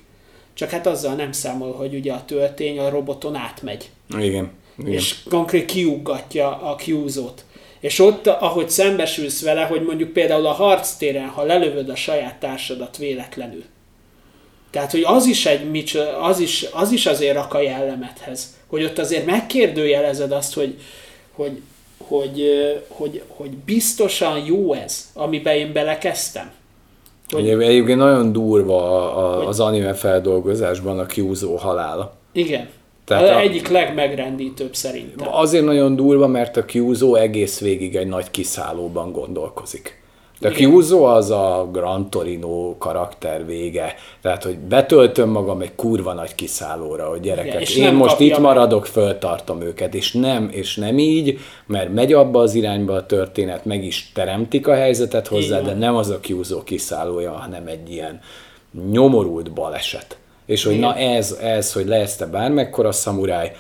csak 0.54 0.70
hát 0.70 0.88
azzal 0.88 1.16
nem 1.16 1.32
számol, 1.32 1.74
hogy 1.74 1.96
ugye 1.96 2.14
a 2.14 2.24
töltény 2.26 2.80
a 2.80 2.90
roboton 2.90 3.36
átmegy, 3.36 3.90
Igen. 4.18 4.52
igen. 4.80 4.94
és 4.94 5.16
konkrét 5.30 5.66
kiuggatja 5.66 6.62
a 6.62 6.76
Kyuzo-t. 6.76 7.46
És 7.80 8.00
ott, 8.00 8.28
ahogy 8.28 8.70
szembesülsz 8.70 9.44
vele, 9.44 9.62
hogy 9.62 9.82
mondjuk 9.82 10.14
például 10.14 10.46
a 10.46 10.52
harctéren, 10.52 11.28
ha 11.28 11.44
lelövöd 11.44 11.90
a 11.90 11.96
saját 11.96 12.40
társadat 12.40 12.98
véletlenül. 12.98 13.64
Tehát, 14.78 14.92
hogy 14.92 15.04
az 15.06 15.26
is, 15.26 15.46
egy, 15.46 15.94
az 16.22 16.40
is, 16.40 16.66
az 16.74 16.92
is 16.92 17.06
azért 17.06 17.34
rak 17.36 17.54
a 17.54 17.62
jellemethez. 17.62 18.56
Hogy 18.68 18.84
ott 18.84 18.98
azért 18.98 19.26
megkérdőjelezed 19.26 20.32
azt, 20.32 20.54
hogy, 20.54 20.76
hogy, 21.32 21.62
hogy, 22.08 22.42
hogy, 22.88 23.22
hogy 23.28 23.50
biztosan 23.50 24.46
jó 24.46 24.74
ez, 24.74 25.10
amiben 25.14 25.56
én 25.56 25.74
belekezdtem. 25.74 26.52
Hogy, 27.30 27.50
egyébként 27.50 27.98
nagyon 27.98 28.32
durva 28.32 28.78
a- 28.78 29.18
a- 29.42 29.48
az 29.48 29.60
anime 29.60 29.94
feldolgozásban 29.94 31.00
a 31.00 31.06
Kyuzo 31.06 31.56
halála. 31.56 32.14
igen. 32.32 32.70
Tehát 33.06 33.30
a- 33.30 33.40
egyik 33.40 33.68
legmegrendítőbb 33.68 34.76
szerintem. 34.76 35.28
Azért 35.34 35.66
nagyon 35.66 35.96
durva, 35.96 36.28
mert 36.28 36.58
a 36.58 36.66
Kyuzo 36.66 37.14
egész 37.16 37.60
végig 37.60 37.96
egy 37.96 38.08
nagy 38.08 38.32
kiszállóban 38.32 39.12
gondolkozik. 39.12 40.02
De 40.40 40.50
Igen. 40.50 40.70
Kyuzo 40.70 41.04
az 41.04 41.32
a 41.32 41.70
Gran 41.72 42.10
Torino 42.10 42.78
karakter 42.78 43.46
vége. 43.46 43.96
Tehát, 44.22 44.44
hogy 44.44 44.58
betöltöm 44.58 45.30
magam 45.30 45.62
egy 45.62 45.76
kurva 45.76 46.14
nagy 46.14 46.36
kiszállóra, 46.36 47.10
hogy 47.10 47.20
gyerekek, 47.20 47.48
Igen, 47.48 47.62
és 47.62 47.76
én 47.76 47.94
most 47.94 48.20
itt 48.20 48.38
maradok, 48.38 48.86
föltartom 48.86 49.62
őket, 49.62 49.96
és 49.96 50.12
nem, 50.12 50.50
és 50.52 50.76
nem 50.76 50.98
így, 50.98 51.40
mert 51.66 51.94
megy 51.94 52.14
abba 52.14 52.40
az 52.40 52.54
irányba 52.54 52.94
a 52.94 53.06
történet, 53.06 53.66
meg 53.66 53.84
is 53.84 54.12
teremtik 54.14 54.68
a 54.68 54.74
helyzetet 54.74 55.28
hozzá, 55.28 55.56
van. 55.56 55.66
de 55.66 55.74
nem 55.74 55.96
az 55.96 56.10
a 56.10 56.20
Kyuzo 56.20 56.64
kiszállója, 56.64 57.32
hanem 57.32 57.68
egy 57.68 57.92
ilyen 57.92 58.20
nyomorult 58.92 59.52
baleset. 59.54 60.18
És 60.46 60.64
hogy 60.64 60.74
Igen. 60.74 60.90
na 60.90 60.96
ez, 60.96 61.38
ez, 61.42 61.74
hogy 61.74 61.88
leszte 61.88 62.26
bármekkora 62.26 62.92
szamuráj, 62.92 63.56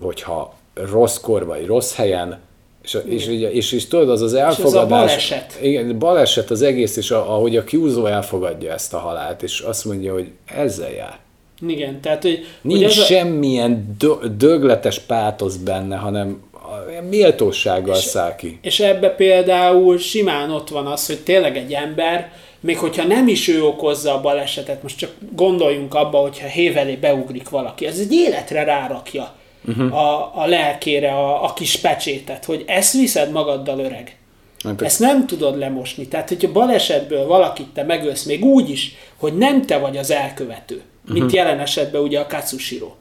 hogyha 0.00 0.54
rosszkor 0.74 1.46
vagy 1.46 1.66
rossz 1.66 1.94
helyen, 1.94 2.40
és, 2.82 2.98
és, 3.06 3.26
és, 3.26 3.48
és, 3.52 3.72
és 3.72 3.86
tudod, 3.88 4.10
az 4.10 4.22
az 4.22 4.34
elfogadás... 4.34 4.88
baleset. 4.88 5.58
Igen, 5.62 5.98
baleset 5.98 6.50
az 6.50 6.62
egész, 6.62 6.96
és 6.96 7.10
a, 7.10 7.34
ahogy 7.34 7.56
a 7.56 7.64
Kyuzo 7.64 8.04
elfogadja 8.04 8.72
ezt 8.72 8.94
a 8.94 8.98
halált, 8.98 9.42
és 9.42 9.60
azt 9.60 9.84
mondja, 9.84 10.12
hogy 10.12 10.30
ezzel 10.44 10.90
jár. 10.90 11.18
Igen, 11.66 12.00
tehát, 12.00 12.22
hogy, 12.22 12.46
hogy 12.62 12.70
Nincs 12.70 12.84
ez 12.84 12.98
a, 12.98 13.04
semmilyen 13.04 13.96
dö- 13.98 14.36
dögletes 14.36 14.98
pátosz 14.98 15.56
benne, 15.56 15.96
hanem 15.96 16.42
a- 16.52 17.02
méltósággal 17.08 17.94
száll 17.94 18.34
ki. 18.36 18.58
És 18.62 18.80
ebbe 18.80 19.08
például 19.10 19.98
simán 19.98 20.50
ott 20.50 20.68
van 20.68 20.86
az, 20.86 21.06
hogy 21.06 21.18
tényleg 21.18 21.56
egy 21.56 21.72
ember, 21.72 22.32
még 22.60 22.78
hogyha 22.78 23.04
nem 23.06 23.28
is 23.28 23.48
ő 23.48 23.64
okozza 23.64 24.14
a 24.14 24.20
balesetet, 24.20 24.82
most 24.82 24.98
csak 24.98 25.10
gondoljunk 25.32 25.94
abba, 25.94 26.18
hogyha 26.18 26.46
hévelé 26.46 26.94
beugrik 26.94 27.48
valaki, 27.48 27.86
ez 27.86 27.98
egy 27.98 28.12
életre 28.12 28.64
rárakja 28.64 29.34
uh-huh. 29.66 29.94
a, 29.94 30.32
a 30.42 30.46
lelkére 30.46 31.10
a, 31.10 31.44
a 31.44 31.52
kis 31.52 31.76
pecsétet, 31.76 32.44
hogy 32.44 32.64
ezt 32.66 32.92
viszed 32.92 33.30
magaddal 33.30 33.78
öreg. 33.78 34.16
Hát, 34.64 34.82
Ezt 34.82 35.00
nem 35.00 35.26
tudod 35.26 35.58
lemosni. 35.58 36.08
Tehát, 36.08 36.28
hogyha 36.28 36.52
balesetből 36.52 37.26
valakit 37.26 37.68
te 37.68 37.82
megölsz, 37.82 38.24
még 38.24 38.44
úgy 38.44 38.70
is, 38.70 38.94
hogy 39.16 39.36
nem 39.36 39.66
te 39.66 39.78
vagy 39.78 39.96
az 39.96 40.10
elkövető, 40.10 40.82
mint 41.06 41.18
uh-huh. 41.18 41.34
jelen 41.34 41.60
esetben 41.60 42.02
ugye 42.02 42.20
a 42.20 42.26
Katsushiro. 42.26 42.92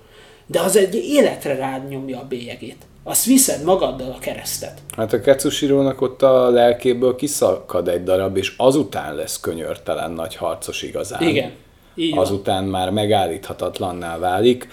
De 0.46 0.60
az 0.60 0.78
egy 0.78 0.96
életre 0.96 1.56
rád 1.56 1.88
nyomja 1.90 2.20
a 2.20 2.26
bélyegét. 2.30 2.86
Azt 3.04 3.26
viszed 3.26 3.64
magaddal 3.64 4.12
a 4.12 4.20
keresztet. 4.20 4.82
Hát 4.98 5.14
a 5.14 5.22
Katsushiro-nak 5.22 6.02
ott 6.02 6.22
a 6.22 6.50
lelkéből 6.50 7.16
kiszakad 7.16 7.88
egy 7.88 8.04
darab, 8.04 8.38
és 8.38 8.54
azután 8.58 9.16
lesz 9.16 9.40
könyörtelen 9.40 10.12
nagy 10.12 10.36
harcos 10.36 10.82
igazán. 10.82 11.22
Igen. 11.22 11.52
Így 11.96 12.16
van. 12.16 12.20
azután 12.20 12.64
már 12.64 12.90
megállíthatatlanná 12.90 14.18
válik, 14.18 14.68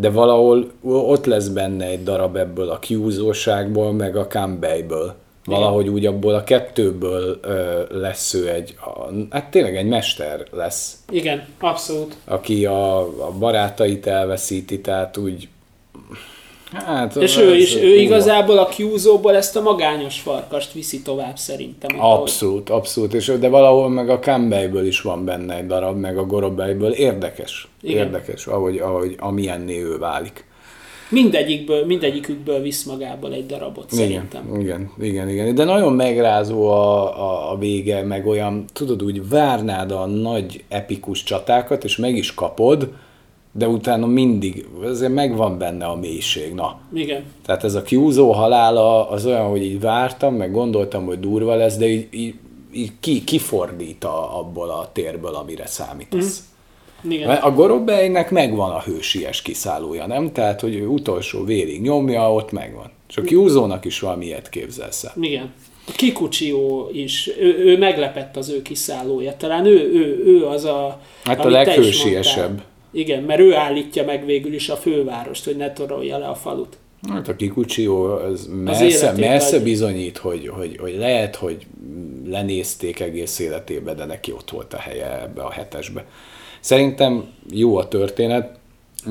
de 0.00 0.10
valahol 0.10 0.70
ott 0.82 1.24
lesz 1.24 1.48
benne 1.48 1.84
egy 1.86 2.02
darab 2.02 2.36
ebből 2.36 2.68
a 2.68 2.78
kiúzóságból, 2.78 3.92
meg 3.92 4.16
a 4.16 4.26
Kambeiből. 4.26 5.14
Valahogy 5.44 5.88
úgy 5.88 6.06
abból 6.06 6.34
a 6.34 6.44
kettőből 6.44 7.38
ö, 7.42 7.82
lesz 7.90 8.34
ő 8.34 8.48
egy, 8.48 8.76
a, 8.84 9.08
hát 9.30 9.50
tényleg 9.50 9.76
egy 9.76 9.86
mester 9.86 10.46
lesz, 10.50 10.96
Igen, 11.10 11.46
abszolút. 11.60 12.16
aki 12.24 12.66
a, 12.66 12.98
a 13.00 13.30
barátait 13.38 14.06
elveszíti, 14.06 14.80
tehát 14.80 15.16
úgy... 15.16 15.48
Hát, 16.72 17.16
És 17.16 17.36
ő 17.38 17.56
is, 17.56 17.74
ő 17.76 17.94
igazából 17.96 18.58
a 18.58 18.66
Kyuzo-ból 18.68 19.36
ezt 19.36 19.56
a 19.56 19.60
magányos 19.60 20.20
farkast 20.20 20.72
viszi 20.72 21.02
tovább 21.02 21.36
szerintem. 21.36 22.00
ahogy- 22.00 22.20
Abszolút, 22.20 22.70
abszolút, 22.70 23.14
és 23.14 23.32
de 23.40 23.48
valahol 23.48 23.88
meg 23.88 24.08
a 24.10 24.18
Kambeiből 24.18 24.86
is 24.86 25.00
van 25.00 25.24
benne 25.24 25.56
egy 25.56 25.66
darab, 25.66 25.96
meg 25.96 26.18
a 26.18 26.24
Gorobeiből. 26.26 26.90
Érdekes, 26.92 27.68
Igen. 27.82 27.96
érdekes, 28.06 28.46
ahogy, 28.46 28.78
ahogy 28.78 29.16
amilyenné 29.18 29.82
ő 29.82 29.98
válik. 29.98 30.46
Mindegyikből, 31.10 31.86
mindegyikükből 31.86 32.60
visz 32.60 32.84
magából 32.84 33.32
egy 33.32 33.46
darabot 33.46 33.90
szerintem. 33.92 34.60
Igen, 34.60 34.90
igen, 35.00 35.28
igen, 35.28 35.28
igen. 35.28 35.54
De 35.54 35.64
nagyon 35.64 35.92
megrázó 35.92 36.68
a, 36.68 37.18
a, 37.20 37.52
a 37.52 37.58
vége, 37.58 38.02
meg 38.02 38.26
olyan, 38.26 38.64
tudod, 38.72 39.02
úgy 39.02 39.28
várnád 39.28 39.90
a 39.92 40.06
nagy 40.06 40.64
epikus 40.68 41.22
csatákat, 41.22 41.84
és 41.84 41.96
meg 41.96 42.16
is 42.16 42.34
kapod, 42.34 42.88
de 43.52 43.68
utána 43.68 44.06
mindig, 44.06 44.66
azért 44.82 45.12
megvan 45.12 45.58
benne 45.58 45.84
a 45.84 45.96
mélység, 45.96 46.54
na. 46.54 46.80
Igen. 46.94 47.24
Tehát 47.46 47.64
ez 47.64 47.74
a 47.74 47.82
kiúzó 47.82 48.32
halála 48.32 49.10
az 49.10 49.26
olyan, 49.26 49.48
hogy 49.48 49.62
így 49.62 49.80
vártam, 49.80 50.34
meg 50.34 50.52
gondoltam, 50.52 51.04
hogy 51.04 51.20
durva 51.20 51.54
lesz, 51.54 51.76
de 51.76 51.86
így, 51.86 52.06
így, 52.10 52.34
így 52.72 52.92
ki, 53.00 53.24
kifordít 53.24 54.04
a, 54.04 54.38
abból 54.38 54.70
a 54.70 54.90
térből, 54.92 55.34
amire 55.34 55.66
számítasz. 55.66 56.42
Igen. 57.08 57.28
Mert 57.28 57.42
A 57.42 57.52
Gorobeinek 57.52 58.30
megvan 58.30 58.70
a 58.70 58.80
hősies 58.80 59.42
kiszállója, 59.42 60.06
nem? 60.06 60.32
Tehát, 60.32 60.60
hogy 60.60 60.74
ő 60.74 60.86
utolsó 60.86 61.44
vérig 61.44 61.80
nyomja, 61.80 62.32
ott 62.32 62.52
megvan. 62.52 62.90
Csak 63.06 63.30
Júzónak 63.30 63.84
is 63.84 64.00
valami 64.00 64.24
ilyet 64.24 64.48
képzelsz 64.48 65.04
el. 65.04 65.12
Igen. 65.20 65.52
A 65.86 65.92
Kikuchió 65.96 66.90
is, 66.92 67.30
ő, 67.40 67.58
ő 67.58 67.78
meglepett 67.78 68.36
az 68.36 68.48
ő 68.50 68.62
kiszállója. 68.62 69.36
Talán 69.36 69.66
ő, 69.66 69.92
ő, 69.92 70.22
ő 70.26 70.46
az 70.46 70.64
a... 70.64 71.00
Hát 71.24 71.44
a 71.44 71.48
leghősiesebb. 71.48 72.62
Igen, 72.98 73.22
mert 73.22 73.40
ő 73.40 73.54
állítja 73.54 74.04
meg 74.04 74.24
végül 74.24 74.54
is 74.54 74.68
a 74.68 74.76
fővárost, 74.76 75.44
hogy 75.44 75.56
ne 75.56 75.72
torolja 75.72 76.18
le 76.18 76.26
a 76.26 76.34
falut. 76.34 76.76
Hát 77.08 77.28
a 77.28 77.36
Kikuchió 77.36 78.04
az 78.04 78.48
messze, 78.64 79.12
messze 79.12 79.48
adja. 79.56 79.62
bizonyít, 79.62 80.16
hogy, 80.16 80.48
hogy, 80.48 80.76
hogy 80.80 80.96
lehet, 80.98 81.36
hogy 81.36 81.66
lenézték 82.26 83.00
egész 83.00 83.38
életébe, 83.38 83.94
de 83.94 84.04
neki 84.04 84.32
ott 84.32 84.50
volt 84.50 84.74
a 84.74 84.76
helye 84.76 85.22
ebbe 85.22 85.42
a 85.42 85.50
hetesbe. 85.50 86.04
Szerintem 86.60 87.24
jó 87.50 87.76
a 87.76 87.88
történet, 87.88 88.57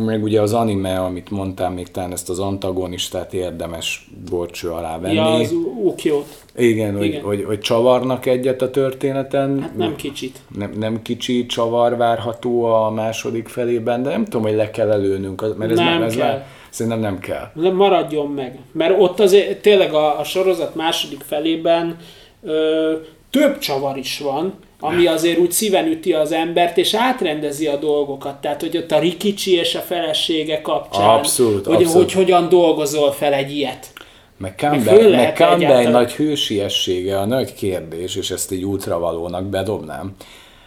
meg 0.06 0.24
ugye 0.24 0.42
az 0.42 0.54
anime, 0.54 1.00
amit 1.00 1.30
mondtam, 1.30 1.74
még 1.74 1.92
talán 1.92 2.12
ezt 2.12 2.30
az 2.30 2.40
antagonistát 2.40 3.34
érdemes 3.34 4.10
gorcső 4.30 4.70
alá 4.70 5.00
venni. 5.00 5.14
Ja, 5.14 5.34
az 5.34 5.54
Ukiót. 5.84 6.46
Igen, 6.56 6.98
hogy, 6.98 7.06
Igen. 7.06 7.22
Hogy, 7.22 7.44
hogy 7.44 7.60
csavarnak 7.60 8.26
egyet 8.26 8.62
a 8.62 8.70
történeten. 8.70 9.62
Hát 9.62 9.76
nem 9.76 9.96
kicsit. 9.96 10.40
nem, 10.56 10.72
nem 10.80 11.02
kicsi 11.02 11.46
csavar 11.46 11.98
várható 11.98 12.64
a 12.64 12.92
második 12.92 13.48
felében, 13.48 14.04
de 14.04 14.10
nem 14.10 14.24
tudom, 14.24 14.42
hogy 14.42 14.56
le 14.56 14.72
kell 14.72 14.92
előnünk, 14.92 15.58
mert 15.58 15.72
ez, 15.72 15.78
Nem 15.78 15.86
már, 15.86 16.02
ez 16.02 16.16
kell. 16.16 16.28
már 16.28 16.46
szerintem 16.70 17.02
nem 17.02 17.20
kell. 17.20 17.52
De 17.54 17.72
maradjon 17.72 18.28
meg. 18.28 18.60
Mert 18.72 18.96
ott 19.00 19.20
azért 19.20 19.62
tényleg 19.62 19.94
a, 19.94 20.20
a 20.20 20.24
sorozat 20.24 20.76
második 20.76 21.22
felében 21.28 21.98
ö, 22.44 22.94
több 23.30 23.58
csavar 23.58 23.98
is 23.98 24.20
van, 24.20 24.54
ami 24.80 25.08
azért 25.08 25.38
úgy 25.38 25.52
szíven 25.52 25.88
üti 25.88 26.13
az 26.13 26.32
embert, 26.32 26.78
és 26.78 26.94
átrendezi 26.94 27.68
a 27.68 27.76
dolgokat. 27.76 28.42
Tehát, 28.42 28.62
hogy 28.62 28.78
ott 28.78 28.92
a 28.92 29.00
Rikici 29.00 29.56
és 29.56 29.76
a 29.76 29.80
felesége 29.80 30.62
kapcsán, 30.62 31.10
Abszolút, 31.10 31.66
hogy, 31.66 31.76
abszolút. 31.76 31.94
hogy 31.94 32.12
hogyan 32.12 32.50
dolgozol 32.50 33.12
fel 33.12 33.34
egy 33.34 33.56
ilyet. 33.56 33.92
Meg 34.38 34.54
Campbell, 34.58 35.90
nagy 35.90 36.12
hősiessége 36.12 37.20
a 37.20 37.26
nagy 37.26 37.54
kérdés, 37.54 38.16
és 38.16 38.32
ezt 38.32 38.52
így 38.52 38.63
útravalónak 38.63 39.46
bedobnám, 39.46 40.16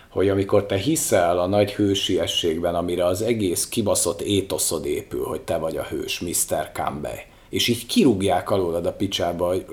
hogy 0.09 0.29
amikor 0.29 0.67
te 0.67 0.77
hiszel 0.77 1.39
a 1.39 1.47
nagy 1.47 1.73
hősiességben, 1.73 2.75
amire 2.75 3.05
az 3.05 3.23
egész 3.23 3.69
kibaszott 3.69 4.21
étoszod 4.21 4.87
épül, 4.87 5.25
hogy 5.25 5.41
te 5.41 5.57
vagy 5.57 5.77
a 5.77 5.83
hős, 5.83 6.21
Mr. 6.21 6.71
Campbell, 6.73 7.19
és 7.51 7.69
így 7.69 7.87
kirúgják 7.87 8.51
alólad 8.51 8.87
a 8.87 8.93
picsába, 8.93 9.47
hogy 9.47 9.65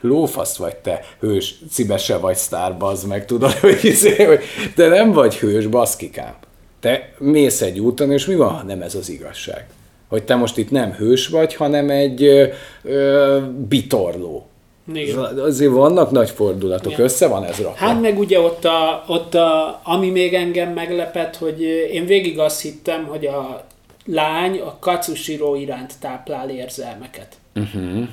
lófasz 0.00 0.56
vagy 0.56 0.76
te, 0.76 1.00
hős, 1.20 1.54
cibese 1.70 2.16
vagy 2.16 2.36
sztár, 2.36 2.76
bazd 2.76 3.06
meg, 3.06 3.24
tudod, 3.24 3.52
hogy, 3.66 3.78
izé, 3.82 4.24
hogy 4.24 4.40
te 4.74 4.88
nem 4.88 5.12
vagy 5.12 5.36
hős, 5.36 5.66
baszkikám. 5.66 6.34
Te 6.80 7.12
mész 7.18 7.60
egy 7.60 7.80
úton, 7.80 8.12
és 8.12 8.26
mi 8.26 8.34
van, 8.34 8.48
ha 8.48 8.62
nem 8.62 8.82
ez 8.82 8.94
az 8.94 9.08
igazság? 9.08 9.66
Hogy 10.08 10.24
te 10.24 10.34
most 10.34 10.56
itt 10.56 10.70
nem 10.70 10.92
hős 10.92 11.28
vagy, 11.28 11.54
hanem 11.54 11.90
egy 11.90 12.22
ö, 12.22 12.46
ö, 12.82 13.38
bitorló. 13.68 14.46
Igen. 14.94 15.38
Azért 15.38 15.72
vannak 15.72 16.10
nagy 16.10 16.30
fordulatok, 16.30 16.92
Igen. 16.92 17.04
össze 17.04 17.28
van 17.28 17.44
ez 17.44 17.56
rakva. 17.56 17.86
Hát 17.86 18.00
meg 18.00 18.18
ugye 18.18 18.40
ott, 18.40 18.64
a, 18.64 19.04
ott 19.06 19.34
a, 19.34 19.80
ami 19.84 20.10
még 20.10 20.34
engem 20.34 20.72
meglepett, 20.72 21.36
hogy 21.36 21.60
én 21.92 22.06
végig 22.06 22.38
azt 22.38 22.60
hittem, 22.60 23.04
hogy 23.04 23.26
a 23.26 23.66
lány 24.06 24.60
a 24.60 24.78
Katsushiro 24.78 25.54
iránt 25.54 25.94
táplál 26.00 26.50
érzelmeket. 26.50 27.36
Uh-huh. 27.54 28.08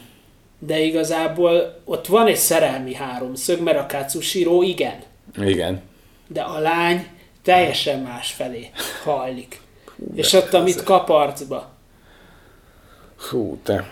De 0.59 0.79
igazából 0.79 1.81
ott 1.85 2.07
van 2.07 2.27
egy 2.27 2.35
szerelmi 2.35 2.93
háromszög, 2.93 3.61
mert 3.61 3.77
a 3.77 3.85
Katsushiro 3.85 4.61
igen, 4.61 4.97
Igen. 5.37 5.81
de 6.27 6.41
a 6.41 6.59
lány 6.59 7.07
teljesen 7.41 7.99
más 7.99 8.31
felé 8.31 8.69
hajlik. 9.03 9.61
És 10.15 10.33
ott, 10.33 10.53
amit 10.53 10.83
kap 10.83 11.09
arcba. 11.09 11.71
Hú, 13.29 13.59
te. 13.63 13.85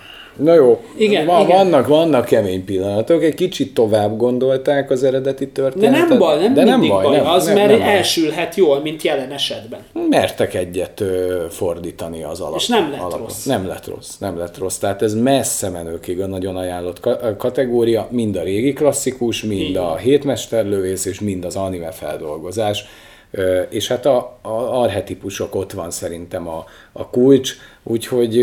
Na 0.43 0.53
jó, 0.53 0.81
Igen, 0.97 1.25
Va- 1.25 1.43
igen. 1.43 1.57
vannak, 1.57 1.87
vannak 1.87 2.25
kemény 2.25 2.65
pillanatok, 2.65 3.23
egy 3.23 3.33
kicsit 3.33 3.73
tovább 3.73 4.17
gondolták 4.17 4.89
az 4.91 5.03
eredeti 5.03 5.45
De 5.45 5.51
történetet. 5.51 6.07
nem 6.09 6.17
baj, 6.17 6.39
nem 6.41 6.53
de 6.53 6.63
mindig 6.63 6.89
baj, 6.89 7.05
baj 7.05 7.17
az, 7.19 7.45
nem, 7.45 7.55
mert 7.55 7.69
nem 7.69 7.81
elsülhet 7.81 8.55
jól, 8.55 8.79
mint 8.81 9.01
jelen 9.01 9.31
esetben. 9.31 9.79
Mertek 10.09 10.53
egyet 10.53 10.99
ö, 10.99 11.45
fordítani 11.49 12.23
az 12.23 12.39
alap. 12.39 12.55
És 12.55 12.67
nem 12.67 12.89
lett 12.91 12.99
alapot. 12.99 13.19
rossz. 13.19 13.43
Nem 13.45 13.67
lett 13.67 13.87
rossz, 13.87 14.17
nem 14.17 14.37
lett 14.37 14.57
rossz. 14.57 14.77
Tehát 14.77 15.01
ez 15.01 15.13
messze 15.13 15.69
menőkig 15.69 16.21
a 16.21 16.27
nagyon 16.27 16.55
ajánlott 16.55 16.99
ka- 16.99 17.37
kategória, 17.37 18.07
mind 18.11 18.35
a 18.35 18.41
régi 18.43 18.73
klasszikus, 18.73 19.43
mind 19.43 19.61
Igen. 19.69 19.83
a 19.83 19.95
hétmesterlövész, 19.95 21.05
és 21.05 21.19
mind 21.19 21.45
az 21.45 21.55
anime 21.55 21.91
feldolgozás. 21.91 22.85
Ö, 23.33 23.59
És 23.69 23.87
hát 23.87 24.05
a, 24.05 24.37
a 24.41 24.81
arhetipusok 24.81 25.55
ott 25.55 25.71
van 25.71 25.91
szerintem 25.91 26.47
a, 26.47 26.65
a 26.91 27.09
kulcs, 27.09 27.53
úgyhogy 27.84 28.39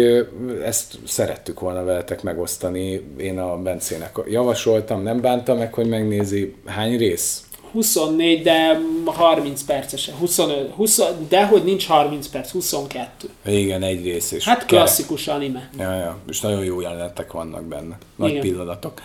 ezt 0.65 0.99
szerettük 1.07 1.61
volna 1.61 1.85
veletek 1.85 2.23
megosztani. 2.23 3.01
Én 3.19 3.39
a 3.39 3.57
Bencének 3.57 4.19
javasoltam, 4.29 5.03
nem 5.03 5.21
bánta 5.21 5.55
meg, 5.55 5.75
hogy 5.75 5.87
megnézi. 5.89 6.55
Hány 6.67 6.97
rész? 6.97 7.43
24, 7.73 8.43
de 8.43 8.81
30 9.05 9.63
percesen. 9.63 10.15
25, 10.15 10.71
20, 10.71 11.01
de 11.29 11.47
hogy 11.47 11.65
nincs 11.65 11.87
30 11.87 12.27
perc, 12.27 12.51
22. 12.51 13.29
Igen, 13.47 13.83
egy 13.83 14.05
rész. 14.05 14.33
És 14.33 14.45
Hát 14.45 14.55
kerek. 14.55 14.69
klasszikus 14.69 15.29
anime. 15.29 15.71
Ja, 15.79 15.95
ja, 15.95 16.19
és 16.29 16.41
nagyon 16.41 16.65
jó 16.65 16.81
jelenetek 16.81 17.33
vannak 17.33 17.65
benne. 17.65 17.99
Nagy 18.17 18.31
Igen. 18.31 18.41
Pillanatok. 18.43 19.01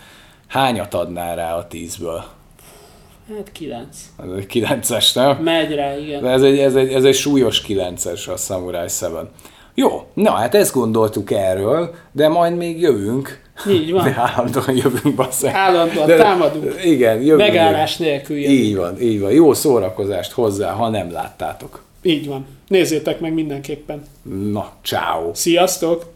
Hányat 0.46 0.94
adnál 0.94 1.36
rá 1.36 1.56
a 1.56 1.66
tízből? 1.66 2.24
Hát 3.36 3.52
9. 3.52 3.86
Ez 4.24 4.30
egy 4.38 4.46
kilences, 4.46 5.12
nem? 5.12 5.36
Megy 5.36 5.74
rá, 5.74 5.96
igen. 5.98 6.22
De 6.22 6.28
ez 6.28 6.42
egy, 6.42 6.58
ez 6.58 6.74
egy, 6.74 6.92
ez 6.92 7.04
egy 7.04 7.14
súlyos 7.14 7.60
kilences 7.60 8.28
a 8.28 8.36
Samurai 8.36 8.88
Seven. 8.88 9.30
Jó, 9.74 10.06
na 10.14 10.30
hát 10.30 10.54
ezt 10.54 10.74
gondoltuk 10.74 11.30
erről, 11.30 11.94
de 12.12 12.28
majd 12.28 12.56
még 12.56 12.80
jövünk. 12.80 13.42
Így 13.68 13.92
van. 13.92 14.04
De 14.14 14.14
állandóan 14.16 14.76
jövünk, 14.76 15.14
basszeg. 15.14 15.54
Állandóan 15.54 16.06
De- 16.06 16.16
támadunk. 16.16 16.84
Igen, 16.84 17.20
jövünk. 17.20 17.38
Megállás 17.38 17.96
nélkül 17.96 18.36
jövünk. 18.36 18.58
Így 18.58 18.76
van, 18.76 19.00
így 19.00 19.20
van. 19.20 19.32
Jó 19.32 19.54
szórakozást 19.54 20.32
hozzá, 20.32 20.72
ha 20.72 20.88
nem 20.88 21.12
láttátok. 21.12 21.82
Így 22.02 22.26
van. 22.28 22.46
Nézzétek 22.68 23.20
meg 23.20 23.32
mindenképpen. 23.34 24.02
Na, 24.52 24.72
ciao. 24.82 25.30
Sziasztok! 25.34 26.13